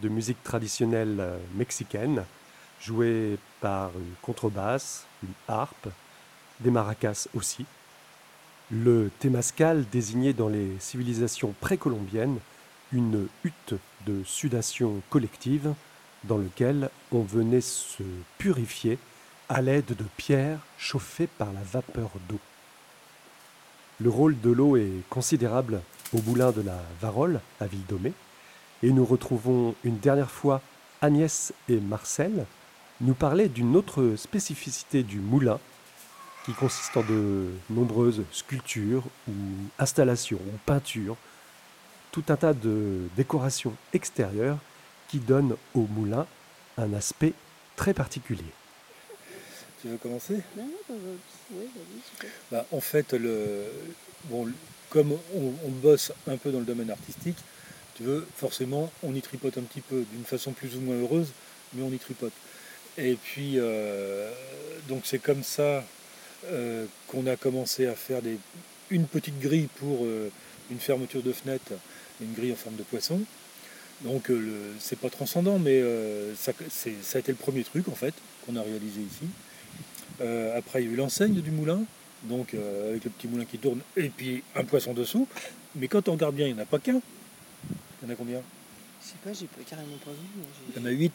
de 0.00 0.10
musique 0.10 0.42
traditionnelle 0.44 1.26
mexicaine, 1.54 2.22
joués 2.78 3.38
par 3.62 3.92
une 3.96 4.14
contrebasse, 4.20 5.06
une 5.22 5.32
harpe, 5.48 5.88
des 6.60 6.70
maracas 6.70 7.28
aussi. 7.32 7.64
Le 8.70 9.10
Temascal 9.20 9.86
désignait 9.90 10.34
dans 10.34 10.50
les 10.50 10.78
civilisations 10.80 11.54
précolombiennes 11.62 12.40
une 12.92 13.26
hutte 13.42 13.74
de 14.06 14.22
sudation 14.24 15.02
collective 15.10 15.74
dans 16.24 16.38
lequel 16.38 16.90
on 17.12 17.22
venait 17.22 17.60
se 17.60 18.02
purifier 18.38 18.98
à 19.48 19.62
l'aide 19.62 19.86
de 19.86 20.04
pierres 20.16 20.60
chauffées 20.78 21.26
par 21.26 21.52
la 21.52 21.62
vapeur 21.62 22.10
d'eau. 22.28 22.38
Le 24.00 24.10
rôle 24.10 24.40
de 24.40 24.50
l'eau 24.50 24.76
est 24.76 25.02
considérable 25.08 25.80
au 26.12 26.22
moulin 26.22 26.52
de 26.52 26.62
la 26.62 26.80
Varole, 27.00 27.40
à 27.60 27.66
Villedomé, 27.66 28.12
et 28.82 28.90
nous 28.90 29.04
retrouvons 29.04 29.74
une 29.84 29.98
dernière 29.98 30.30
fois 30.30 30.62
Agnès 31.02 31.52
et 31.68 31.80
Marcel 31.80 32.46
nous 33.00 33.14
parler 33.14 33.48
d'une 33.48 33.76
autre 33.76 34.14
spécificité 34.16 35.02
du 35.02 35.18
moulin 35.18 35.58
qui 36.44 36.52
consiste 36.52 36.96
en 36.96 37.02
de 37.02 37.50
nombreuses 37.68 38.22
sculptures 38.32 39.04
ou 39.28 39.32
installations 39.78 40.38
ou 40.38 40.58
peintures 40.66 41.16
tout 42.12 42.24
un 42.28 42.36
tas 42.36 42.54
de 42.54 43.08
décorations 43.16 43.74
extérieures 43.92 44.58
qui 45.08 45.18
donnent 45.18 45.56
au 45.74 45.82
moulin 45.82 46.26
un 46.76 46.92
aspect 46.94 47.32
très 47.76 47.94
particulier. 47.94 48.52
Tu 49.80 49.88
veux 49.88 49.96
commencer? 49.96 50.42
Non, 50.56 50.68
non, 50.88 50.96
oui, 51.52 51.64
bah, 52.50 52.66
En 52.70 52.80
fait, 52.80 53.14
le, 53.14 53.64
bon, 54.24 54.46
comme 54.90 55.16
on, 55.34 55.70
bosse 55.70 56.12
un 56.26 56.36
peu 56.36 56.52
dans 56.52 56.58
le 56.58 56.64
domaine 56.64 56.90
artistique, 56.90 57.38
tu 57.94 58.02
veux, 58.02 58.26
forcément, 58.36 58.92
on 59.02 59.14
y 59.14 59.22
tripote 59.22 59.56
un 59.56 59.62
petit 59.62 59.80
peu, 59.80 60.04
d'une 60.12 60.24
façon 60.24 60.52
plus 60.52 60.76
ou 60.76 60.80
moins 60.80 60.96
heureuse, 60.96 61.32
mais 61.72 61.82
on 61.82 61.90
y 61.90 61.98
tripote. 61.98 62.32
Et 62.98 63.14
puis, 63.14 63.54
euh, 63.56 64.30
donc 64.88 65.02
c'est 65.04 65.18
comme 65.18 65.42
ça 65.42 65.84
euh, 66.46 66.86
qu'on 67.08 67.26
a 67.26 67.36
commencé 67.36 67.86
à 67.86 67.94
faire 67.94 68.20
des, 68.20 68.38
une 68.90 69.06
petite 69.06 69.38
grille 69.40 69.68
pour 69.76 70.04
euh, 70.04 70.30
une 70.70 70.78
fermeture 70.78 71.22
de 71.22 71.32
fenêtre 71.32 71.72
une 72.20 72.34
grille 72.34 72.52
en 72.52 72.56
forme 72.56 72.76
de 72.76 72.82
poisson. 72.82 73.20
Donc 74.02 74.30
euh, 74.30 74.72
c'est 74.78 74.98
pas 74.98 75.10
transcendant, 75.10 75.58
mais 75.58 75.80
euh, 75.80 76.34
ça, 76.34 76.52
ça, 76.70 77.16
a 77.16 77.18
été 77.18 77.32
le 77.32 77.36
premier 77.36 77.64
truc 77.64 77.88
en 77.88 77.94
fait 77.94 78.14
qu'on 78.44 78.56
a 78.56 78.62
réalisé 78.62 79.00
ici. 79.00 79.26
Euh, 80.22 80.56
après 80.56 80.82
il 80.82 80.86
y 80.86 80.90
a 80.90 80.92
eu 80.92 80.96
l'enseigne 80.96 81.40
du 81.40 81.50
moulin, 81.50 81.82
donc 82.24 82.54
avec 82.54 83.04
le 83.04 83.10
petit 83.10 83.28
moulin 83.28 83.44
qui 83.44 83.58
tourne, 83.58 83.80
et 83.96 84.08
puis 84.08 84.42
un 84.54 84.64
poisson 84.64 84.94
dessous. 84.94 85.28
Mais 85.74 85.88
quand 85.88 86.08
on 86.08 86.12
regarde 86.12 86.34
bien, 86.34 86.46
il 86.46 86.54
n'y 86.54 86.60
en 86.60 86.62
a 86.62 86.66
pas 86.66 86.78
qu'un. 86.78 87.00
Il 88.02 88.08
y 88.08 88.10
en 88.10 88.12
a 88.12 88.16
combien? 88.16 88.40
Je 89.02 89.06
sais 89.06 89.14
pas, 89.22 89.32
j'ai 89.32 89.46
carrément 89.64 89.96
pas 90.04 90.10
vu. 90.10 90.42
Il 90.74 90.82
y 90.82 90.84
en 90.84 90.86
a 90.86 90.90
huit. 90.90 91.12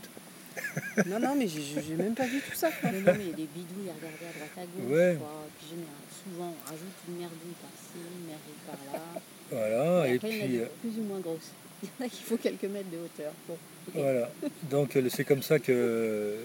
non, 1.08 1.20
non, 1.20 1.36
mais 1.36 1.47
j'ai 1.47 1.95
même 1.95 2.16
pas 2.16 2.26
vu 2.26 2.39
tout 2.39 2.56
ça. 2.56 2.70
Mais 2.84 3.01
non, 3.01 3.14
mais 3.18 3.26
il 3.26 3.30
y 3.30 3.34
a 3.34 3.36
des 3.36 3.49
bidouilles 3.53 3.89
à 3.89 3.93
regarder 3.93 4.26
à 4.26 4.38
droite 4.38 4.58
à 4.58 4.66
gauche. 4.66 4.91
Ouais. 4.91 5.18
Puis 5.60 5.76
souvent, 6.24 6.53
on 6.56 6.70
rajoute 6.70 6.95
une 7.10 7.18
merdouille 7.18 7.58
par-ci, 7.62 7.99
une 7.99 8.28
merdouille 8.28 8.64
par-là. 8.66 9.22
Voilà, 9.52 10.08
et, 10.08 10.20
puis. 10.20 10.41
Il 10.43 10.56
y 10.56 10.60
en 10.60 10.64
a 10.64 10.68
plus 10.82 11.00
ou 11.00 11.04
moins 11.04 11.20
grosses. 11.20 11.52
Il 11.84 11.89
y 11.89 12.04
en 12.04 12.06
a 12.06 12.10
qui 12.10 12.24
faut 12.24 12.38
quelques 12.38 12.64
mètres 12.64 12.89
de 12.89 12.98
hauteur. 12.98 13.34
Voilà, 13.93 14.32
donc 14.70 14.96
euh, 14.96 15.08
c'est 15.10 15.26
comme 15.26 15.43
ça 15.43 15.60
que 15.60 15.72
euh, 15.72 16.41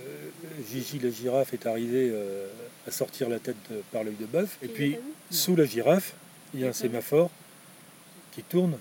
Gigi 0.71 0.99
la 0.99 1.11
girafe 1.11 1.55
est 1.55 1.67
arrivé 1.67 2.11
euh, 2.13 2.47
à 2.87 2.91
sortir 2.91 3.29
la 3.29 3.39
tête 3.39 3.57
par 3.93 4.05
l'œil 4.05 4.17
de 4.21 4.27
bœuf. 4.27 4.59
Et 4.63 4.69
puis, 4.69 4.97
sous 5.31 5.57
la 5.57 5.65
girafe, 5.65 6.15
il 6.53 6.61
y 6.61 6.65
a 6.67 6.69
un 6.69 6.73
sémaphore 6.73 7.31
qui 8.33 8.43
tourne 8.43 8.77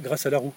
grâce 0.00 0.26
à 0.26 0.30
la 0.30 0.38
roue. 0.38 0.52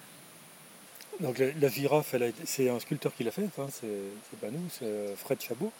Donc 1.20 1.38
la, 1.38 1.68
girafe, 1.68 2.14
c'est 2.44 2.68
un 2.68 2.80
sculpteur 2.80 3.14
qui 3.14 3.24
l'a 3.24 3.30
fait, 3.30 3.44
enfin, 3.44 3.68
c'est 3.70 4.40
pas 4.40 4.50
nous, 4.50 4.68
c'est 4.70 5.16
Fred 5.16 5.40
Chabot. 5.40 5.72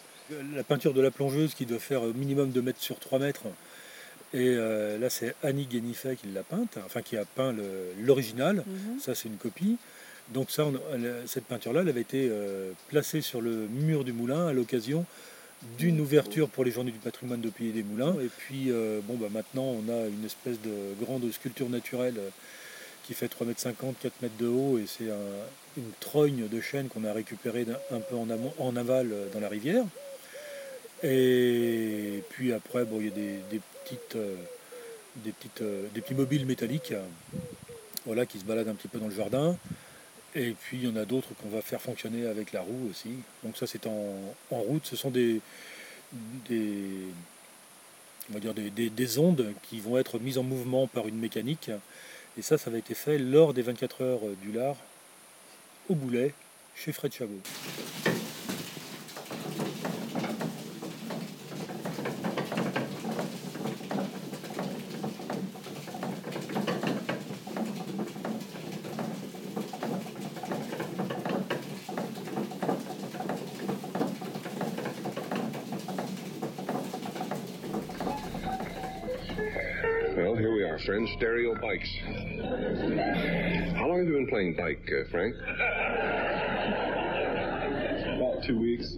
La 0.55 0.63
peinture 0.63 0.95
de 0.95 1.01
la 1.01 1.11
plongeuse 1.11 1.55
qui 1.55 1.65
doit 1.65 1.79
faire 1.79 2.03
minimum 2.03 2.51
2 2.51 2.63
mètres 2.63 2.81
sur 2.81 2.99
3 2.99 3.19
mètres, 3.19 3.45
et 4.35 4.55
euh, 4.57 4.99
là, 4.99 5.09
c'est 5.09 5.35
Annie 5.43 5.67
Guénifet 5.67 6.17
qui 6.17 6.27
l'a 6.29 6.43
peinte, 6.43 6.79
enfin 6.85 7.01
qui 7.01 7.17
a 7.17 7.25
peint 7.25 7.55
l'original. 8.01 8.57
Mhm. 8.57 9.01
Ça, 9.01 9.15
c'est 9.15 9.29
une 9.29 9.37
copie. 9.37 9.77
Donc 10.35 10.51
ça, 10.51 10.67
cette 11.27 11.45
peinture-là, 11.45 11.81
elle 11.81 11.89
avait 11.89 12.03
été 12.03 12.29
euh, 12.31 12.73
placée 12.89 13.23
sur 13.23 13.41
le 13.41 13.67
mur 13.67 14.05
du 14.05 14.13
moulin 14.13 14.49
à 14.49 14.53
l'occasion 14.53 15.07
d'une 15.79 16.01
ouverture 16.01 16.49
pour 16.51 16.65
les 16.65 16.71
journées 16.71 16.91
du 16.91 16.99
patrimoine 16.99 17.41
de 17.41 17.49
Pays 17.49 17.73
des 17.73 17.83
Moulins. 17.83 18.15
Et 18.23 18.29
puis, 18.29 18.71
euh, 18.71 19.01
bon, 19.03 19.15
bah, 19.15 19.29
maintenant, 19.33 19.65
on 19.65 19.91
a 19.91 20.07
une 20.07 20.25
espèce 20.27 20.61
de 20.61 21.03
grande 21.03 21.31
sculpture 21.33 21.71
naturelle 21.71 22.21
qui 23.05 23.15
fait 23.15 23.27
3,50 23.27 23.69
m, 23.69 23.95
4 24.03 24.23
mètres 24.23 24.37
de 24.39 24.47
haut, 24.47 24.77
et 24.77 24.85
c'est 24.87 25.09
une 25.79 25.91
trogne 25.99 26.47
de 26.47 26.61
chêne 26.61 26.89
qu'on 26.89 27.05
a 27.05 27.13
récupérée 27.15 27.67
un, 27.91 28.01
peu 28.01 28.17
en, 28.17 28.29
amont, 28.29 28.53
en 28.59 28.77
aval 28.77 29.11
dans 29.33 29.41
la 29.41 29.49
rivière. 29.49 29.85
Et 31.03 32.23
puis 32.29 32.53
après, 32.53 32.85
bon, 32.85 33.01
il 33.01 33.07
y 33.07 33.09
a 33.09 33.13
des 33.51 33.61
euh, 34.15 34.37
des, 35.17 35.33
petites, 35.33 35.63
euh, 35.63 35.87
des 35.95 36.01
petits 36.01 36.15
mobiles 36.15 36.47
métalliques 36.47 36.93
euh, 36.93 37.03
voilà, 38.07 38.27
qui 38.27 38.39
se 38.39 38.45
baladent 38.45 38.69
un 38.69 38.75
petit 38.75 38.89
peu 38.89 38.99
dans 38.99 39.09
le 39.09 39.15
jardin. 39.15 39.57
Et 40.35 40.53
puis 40.53 40.79
il 40.79 40.85
y 40.85 40.89
en 40.89 40.97
a 40.97 41.05
d'autres 41.05 41.31
qu'on 41.35 41.49
va 41.49 41.63
faire 41.63 41.81
fonctionner 41.81 42.27
avec 42.27 42.53
la 42.53 42.61
roue 42.61 42.89
aussi. 42.91 43.11
Donc 43.43 43.57
ça 43.57 43.67
c'est 43.67 43.87
en, 43.87 44.35
route. 44.51 44.87
Ce 44.87 44.97
sont 44.97 45.11
des, 45.11 45.41
des, 46.49 46.85
on 48.31 48.35
va 48.35 48.41
dire 48.41 48.55
des, 48.55 48.91
des, 48.91 49.19
ondes 49.19 49.53
qui 49.63 49.81
vont 49.81 49.99
être 49.99 50.19
mises 50.19 50.39
en 50.39 50.43
mouvement 50.43 50.87
par 50.87 51.09
une 51.09 51.19
mécanique. 51.19 51.71
Et 52.39 52.43
ça, 52.43 52.57
ça 52.59 52.71
avait 52.71 52.79
été 52.79 52.95
fait 52.95 53.19
lors 53.19 53.53
des 53.55 53.63
24 53.63 54.03
heures 54.03 54.21
du 54.43 54.53
lard 54.53 54.77
au 55.89 55.95
boulet 55.95 56.35
chez 56.77 56.93
Fred 56.93 57.13
Chabot. 57.13 57.41
Stereo 81.17 81.55
bikes. 81.55 81.89
How 83.77 83.87
long 83.87 83.99
have 83.99 84.09
you 84.09 84.15
been 84.15 84.29
playing 84.29 84.57
bike, 84.57 84.87
uh, 84.89 85.05
Frank? 85.11 85.35
About 88.17 88.43
two 88.47 88.59
weeks. 88.59 88.95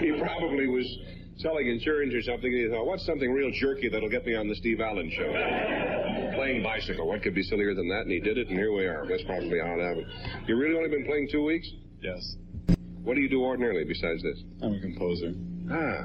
he 0.00 0.12
probably 0.20 0.66
was 0.66 0.98
selling 1.38 1.68
insurance 1.68 2.14
or 2.14 2.22
something, 2.22 2.52
and 2.52 2.62
he 2.64 2.68
thought, 2.70 2.86
what's 2.86 3.04
something 3.06 3.32
real 3.32 3.50
jerky 3.60 3.88
that'll 3.88 4.10
get 4.10 4.24
me 4.26 4.34
on 4.34 4.48
the 4.48 4.54
Steve 4.56 4.80
Allen 4.80 5.10
show? 5.16 5.32
playing 6.36 6.62
bicycle. 6.62 7.08
What 7.08 7.22
could 7.22 7.34
be 7.34 7.42
sillier 7.42 7.74
than 7.74 7.88
that? 7.88 8.02
And 8.02 8.10
he 8.10 8.20
did 8.20 8.36
it, 8.38 8.48
and 8.48 8.56
here 8.56 8.72
we 8.72 8.84
are. 8.86 9.06
That's 9.08 9.22
probably 9.24 9.58
how 9.58 9.74
it 9.78 9.82
happened. 9.82 10.06
You 10.46 10.56
really 10.56 10.76
only 10.76 10.90
been 10.90 11.06
playing 11.06 11.28
two 11.32 11.42
weeks? 11.42 11.68
Yes. 12.00 12.36
What 13.02 13.14
do 13.14 13.20
you 13.20 13.28
do 13.28 13.42
ordinarily 13.42 13.84
besides 13.84 14.22
this? 14.22 14.42
I'm 14.62 14.74
a 14.74 14.80
composer. 14.80 15.32
La 15.68 16.04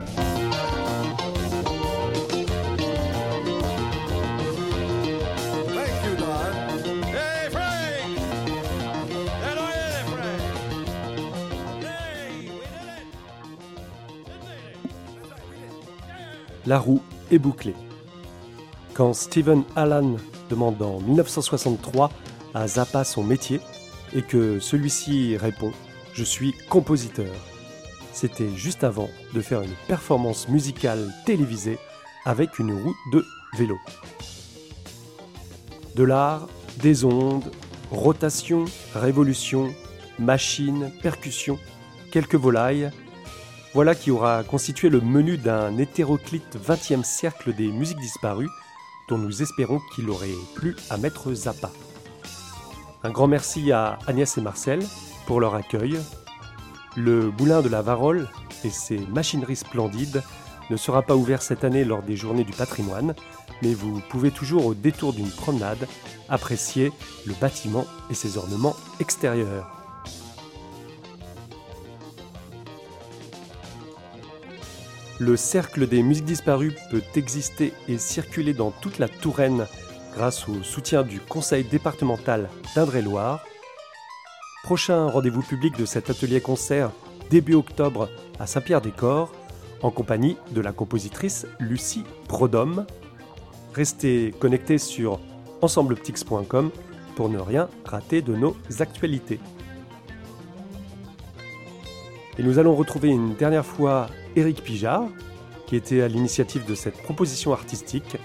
roue 16.80 17.02
est 17.32 17.38
bouclée. 17.38 17.76
Quand 18.94 19.14
Stephen 19.14 19.64
Allan 19.76 20.16
demande 20.50 20.82
en 20.82 21.00
1963 21.02 22.10
à 22.54 22.68
Zappa 22.68 23.04
son 23.04 23.24
métier 23.24 23.60
et 24.14 24.24
que 24.24 24.60
celui-ci 24.60 25.38
répond 25.38 25.72
Je 26.14 26.24
suis 26.24 26.54
compositeur, 26.70 27.51
c'était 28.14 28.56
juste 28.56 28.84
avant 28.84 29.10
de 29.34 29.42
faire 29.42 29.62
une 29.62 29.76
performance 29.88 30.48
musicale 30.48 31.14
télévisée 31.26 31.80
avec 32.26 32.60
une 32.60 32.74
roue 32.74 32.96
de 33.12 33.26
vélo. 33.58 33.78
De 35.96 36.04
l'art, 36.04 36.48
des 36.78 37.04
ondes, 37.06 37.52
rotation, 37.92 38.66
révolution, 38.96 39.74
machine, 40.20 40.92
percussion, 41.02 41.60
quelques 42.12 42.36
volailles, 42.36 42.92
Voilà 43.74 43.96
qui 43.96 44.12
aura 44.12 44.44
constitué 44.44 44.90
le 44.90 45.00
menu 45.00 45.38
d'un 45.38 45.78
hétéroclite 45.78 46.58
20e 46.58 47.06
siècle 47.06 47.54
des 47.54 47.70
musiques 47.70 48.02
disparues, 48.02 48.50
dont 49.08 49.18
nous 49.18 49.42
espérons 49.42 49.80
qu'il 49.96 50.10
aurait 50.10 50.28
plu 50.56 50.76
à 50.90 50.98
Maître 50.98 51.34
Zappa. 51.34 51.72
Un 53.04 53.12
grand 53.12 53.28
merci 53.28 53.72
à 53.72 53.98
Agnès 54.08 54.38
et 54.38 54.42
Marcel 54.42 54.82
pour 55.26 55.40
leur 55.40 55.56
accueil. 55.56 55.98
Le 56.98 57.32
Boulin 57.32 57.62
de 57.62 57.70
la 57.70 57.82
Varole 57.82 58.28
et 58.66 58.70
ses 58.70 58.98
machineries 58.98 59.56
splendides 59.56 60.24
ne 60.70 60.76
sera 60.78 61.02
pas 61.02 61.16
ouvert 61.16 61.42
cette 61.42 61.64
année 61.64 61.86
lors 61.86 62.02
des 62.02 62.18
Journées 62.18 62.44
du 62.44 62.52
patrimoine, 62.52 63.16
mais 63.62 63.74
vous 63.74 64.02
pouvez 64.10 64.32
toujours 64.32 64.66
au 64.66 64.74
détour 64.74 65.14
d'une 65.14 65.30
promenade 65.30 65.88
apprécier 66.28 66.92
le 67.26 67.34
bâtiment 67.34 67.86
et 68.10 68.14
ses 68.14 68.38
ornements 68.38 68.76
extérieurs. 69.00 69.82
Le 75.20 75.38
cercle 75.38 75.88
des 75.88 76.02
musiques 76.02 76.26
disparues 76.26 76.76
peut 76.90 77.04
exister 77.16 77.74
et 77.88 78.00
circuler 78.00 78.54
dans 78.54 78.72
toute 78.72 78.98
la 78.98 79.08
Touraine 79.08 79.68
grâce 80.16 80.50
au 80.50 80.64
soutien 80.64 81.04
du 81.04 81.20
conseil 81.20 81.64
départemental 81.64 82.50
d'Indre-et-Loire. 82.76 83.46
Prochain 84.64 85.08
rendez-vous 85.08 85.42
public 85.42 85.76
de 85.76 85.86
cet 85.86 86.12
atelier 86.12 86.40
concert 86.40 86.92
début 87.32 87.56
octobre 87.56 88.10
à 88.40 88.46
Saint-Pierre-des-Corps 88.46 89.34
en 89.82 89.90
compagnie 89.90 90.38
de 90.52 90.62
la 90.62 90.72
compositrice 90.72 91.48
Lucie 91.60 92.04
Prodhomme. 92.28 92.86
Restez 93.74 94.36
connectés 94.40 94.78
sur 94.78 95.20
ensembleptix.com 95.62 96.70
pour 97.16 97.30
ne 97.30 97.40
rien 97.40 97.70
rater 97.86 98.22
de 98.22 98.36
nos 98.36 98.56
actualités. 98.80 99.40
Et 102.38 102.44
nous 102.44 102.60
allons 102.60 102.76
retrouver 102.76 103.10
une 103.10 103.34
dernière 103.34 103.66
fois 103.66 104.08
Eric 104.36 104.64
Pijard, 104.64 105.08
qui 105.66 105.76
était 105.76 106.02
à 106.02 106.08
l'initiative 106.08 106.66
de 106.68 106.76
cette 106.76 107.02
proposition 107.02 107.52
artistique 107.52 108.18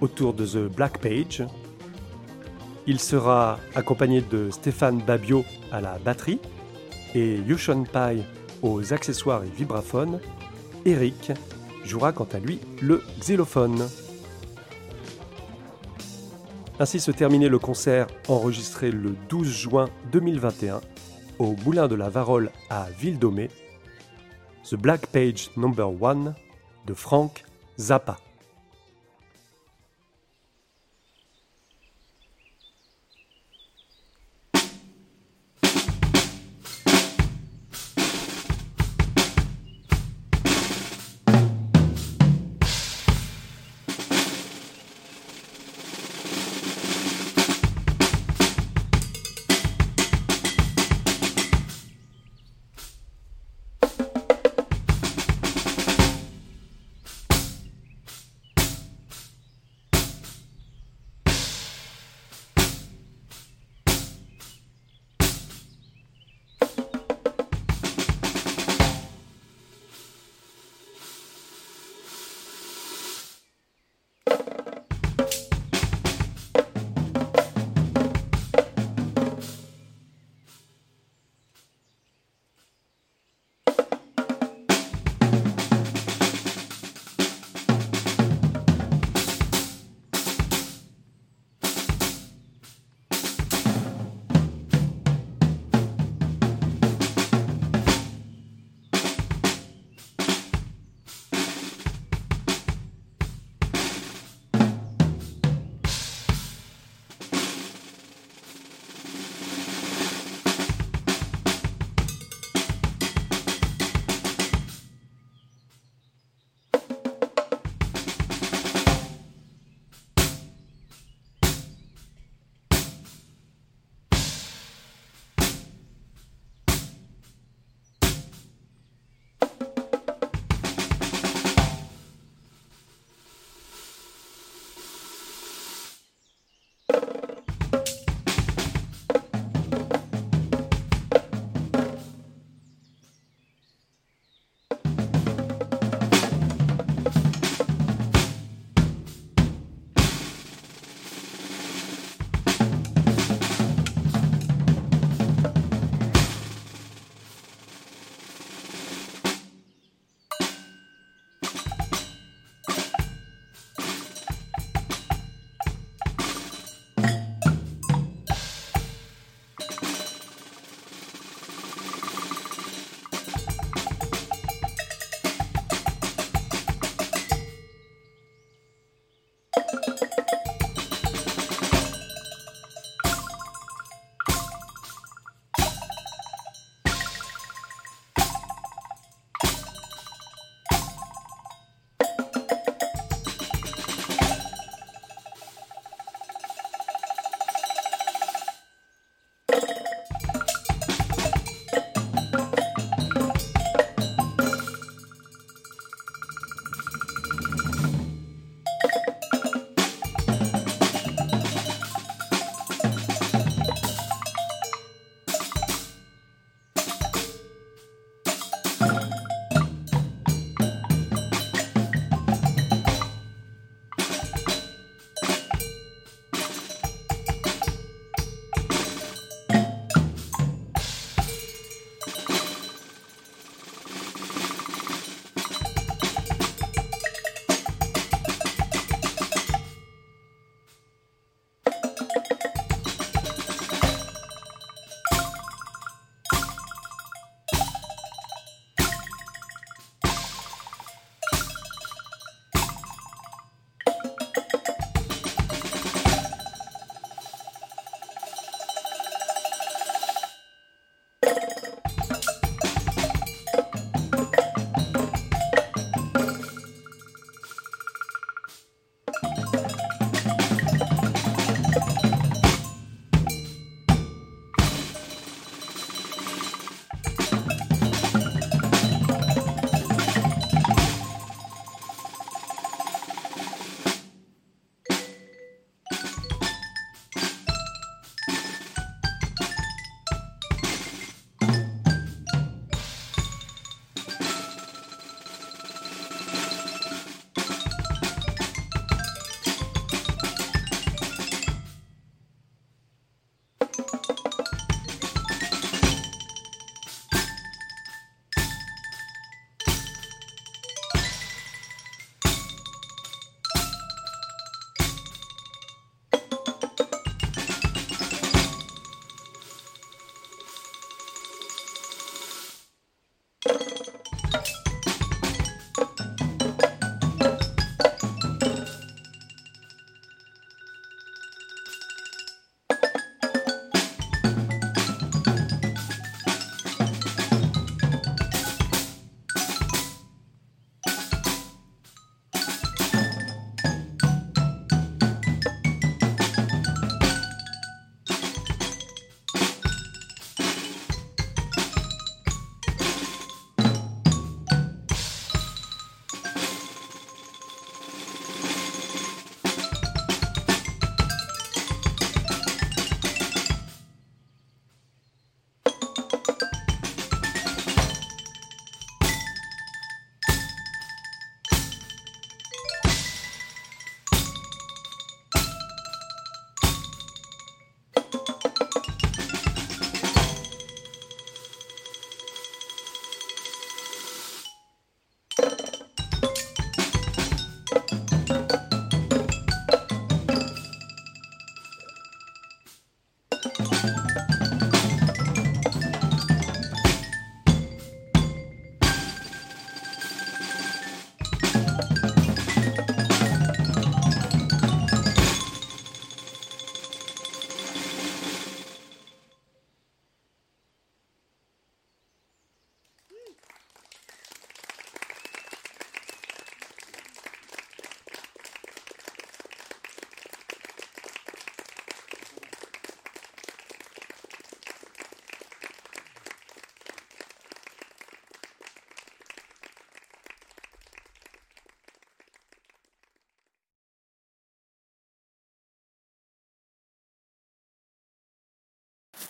autour 0.00 0.32
de 0.32 0.46
The 0.46 0.74
Black 0.74 0.98
Page. 0.98 1.44
Il 2.86 3.00
sera 3.00 3.58
accompagné 3.74 4.20
de 4.20 4.50
Stéphane 4.50 4.98
Babio 4.98 5.44
à 5.72 5.80
la 5.80 5.98
batterie 5.98 6.38
et 7.14 7.36
Yushon 7.36 7.84
Pai 7.84 8.22
aux 8.62 8.92
accessoires 8.92 9.42
et 9.42 9.48
vibraphones. 9.48 10.20
Eric 10.84 11.32
jouera 11.84 12.12
quant 12.12 12.28
à 12.32 12.38
lui 12.38 12.58
le 12.82 13.02
xylophone. 13.20 13.88
Ainsi 16.78 17.00
se 17.00 17.10
terminait 17.10 17.48
le 17.48 17.58
concert 17.58 18.06
enregistré 18.28 18.90
le 18.90 19.14
12 19.28 19.48
juin 19.48 19.88
2021 20.12 20.80
au 21.38 21.54
Moulin 21.64 21.88
de 21.88 21.94
la 21.94 22.10
Varole 22.10 22.50
à 22.68 22.88
Ville-Domée 22.98 23.48
The 24.68 24.74
Black 24.74 25.06
Page 25.06 25.50
Number 25.56 25.88
1 26.02 26.34
de 26.86 26.94
Frank 26.94 27.44
Zappa. 27.78 28.18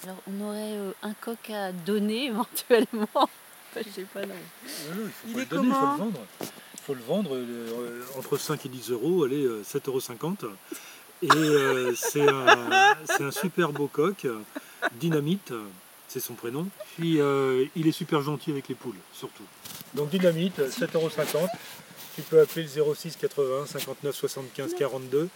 Alors, 0.05 0.17
on 0.27 0.41
aurait 0.45 0.77
euh, 0.77 0.93
un 1.03 1.15
coq 1.15 1.51
à 1.51 1.73
donner 1.73 2.27
éventuellement. 2.29 3.09
Enfin, 3.15 3.81
je 3.87 3.91
sais 3.91 4.03
pas, 4.13 4.21
non. 4.23 4.35
Non, 4.35 4.95
non, 4.97 5.03
il 5.07 5.11
faut 5.11 5.29
Il 5.29 5.35
pas 5.35 5.41
est 5.41 5.45
le 5.45 5.47
donner, 5.57 5.69
il 5.69 5.75
faut 5.75 5.81
le 5.81 5.97
vendre. 5.99 6.21
Il 6.41 6.81
faut 6.87 6.95
le 6.95 7.01
vendre 7.03 7.31
euh, 7.35 8.03
entre 8.19 8.37
5 8.37 8.67
et 8.67 8.69
10 8.69 8.91
euros, 8.91 9.25
allez, 9.25 9.43
euh, 9.45 9.63
7,50 9.63 10.45
euros. 10.45 10.53
Et 11.23 11.29
euh, 11.33 11.95
c'est 11.95 12.29
un, 12.29 12.95
un 13.21 13.31
super 13.31 13.73
beau 13.73 13.87
coq, 13.87 14.27
euh, 14.27 14.41
Dynamite, 15.01 15.53
euh, 15.53 15.65
c'est 16.09 16.21
son 16.21 16.35
prénom. 16.35 16.69
Puis 16.97 17.21
euh, 17.21 17.65
il 17.75 17.87
est 17.87 17.93
super 17.93 18.21
gentil 18.21 18.51
avec 18.51 18.69
les 18.69 18.75
poules, 18.75 18.99
surtout. 19.15 19.45
Donc 19.95 20.11
Dynamite, 20.11 20.59
7,50 20.59 21.37
euros. 21.37 21.49
Tu 22.15 22.23
peux 22.23 22.41
appeler 22.41 22.67
le 22.77 22.95
06 22.95 23.17
80 23.17 23.67
59 23.67 24.15
75 24.15 24.75
42 24.75 25.29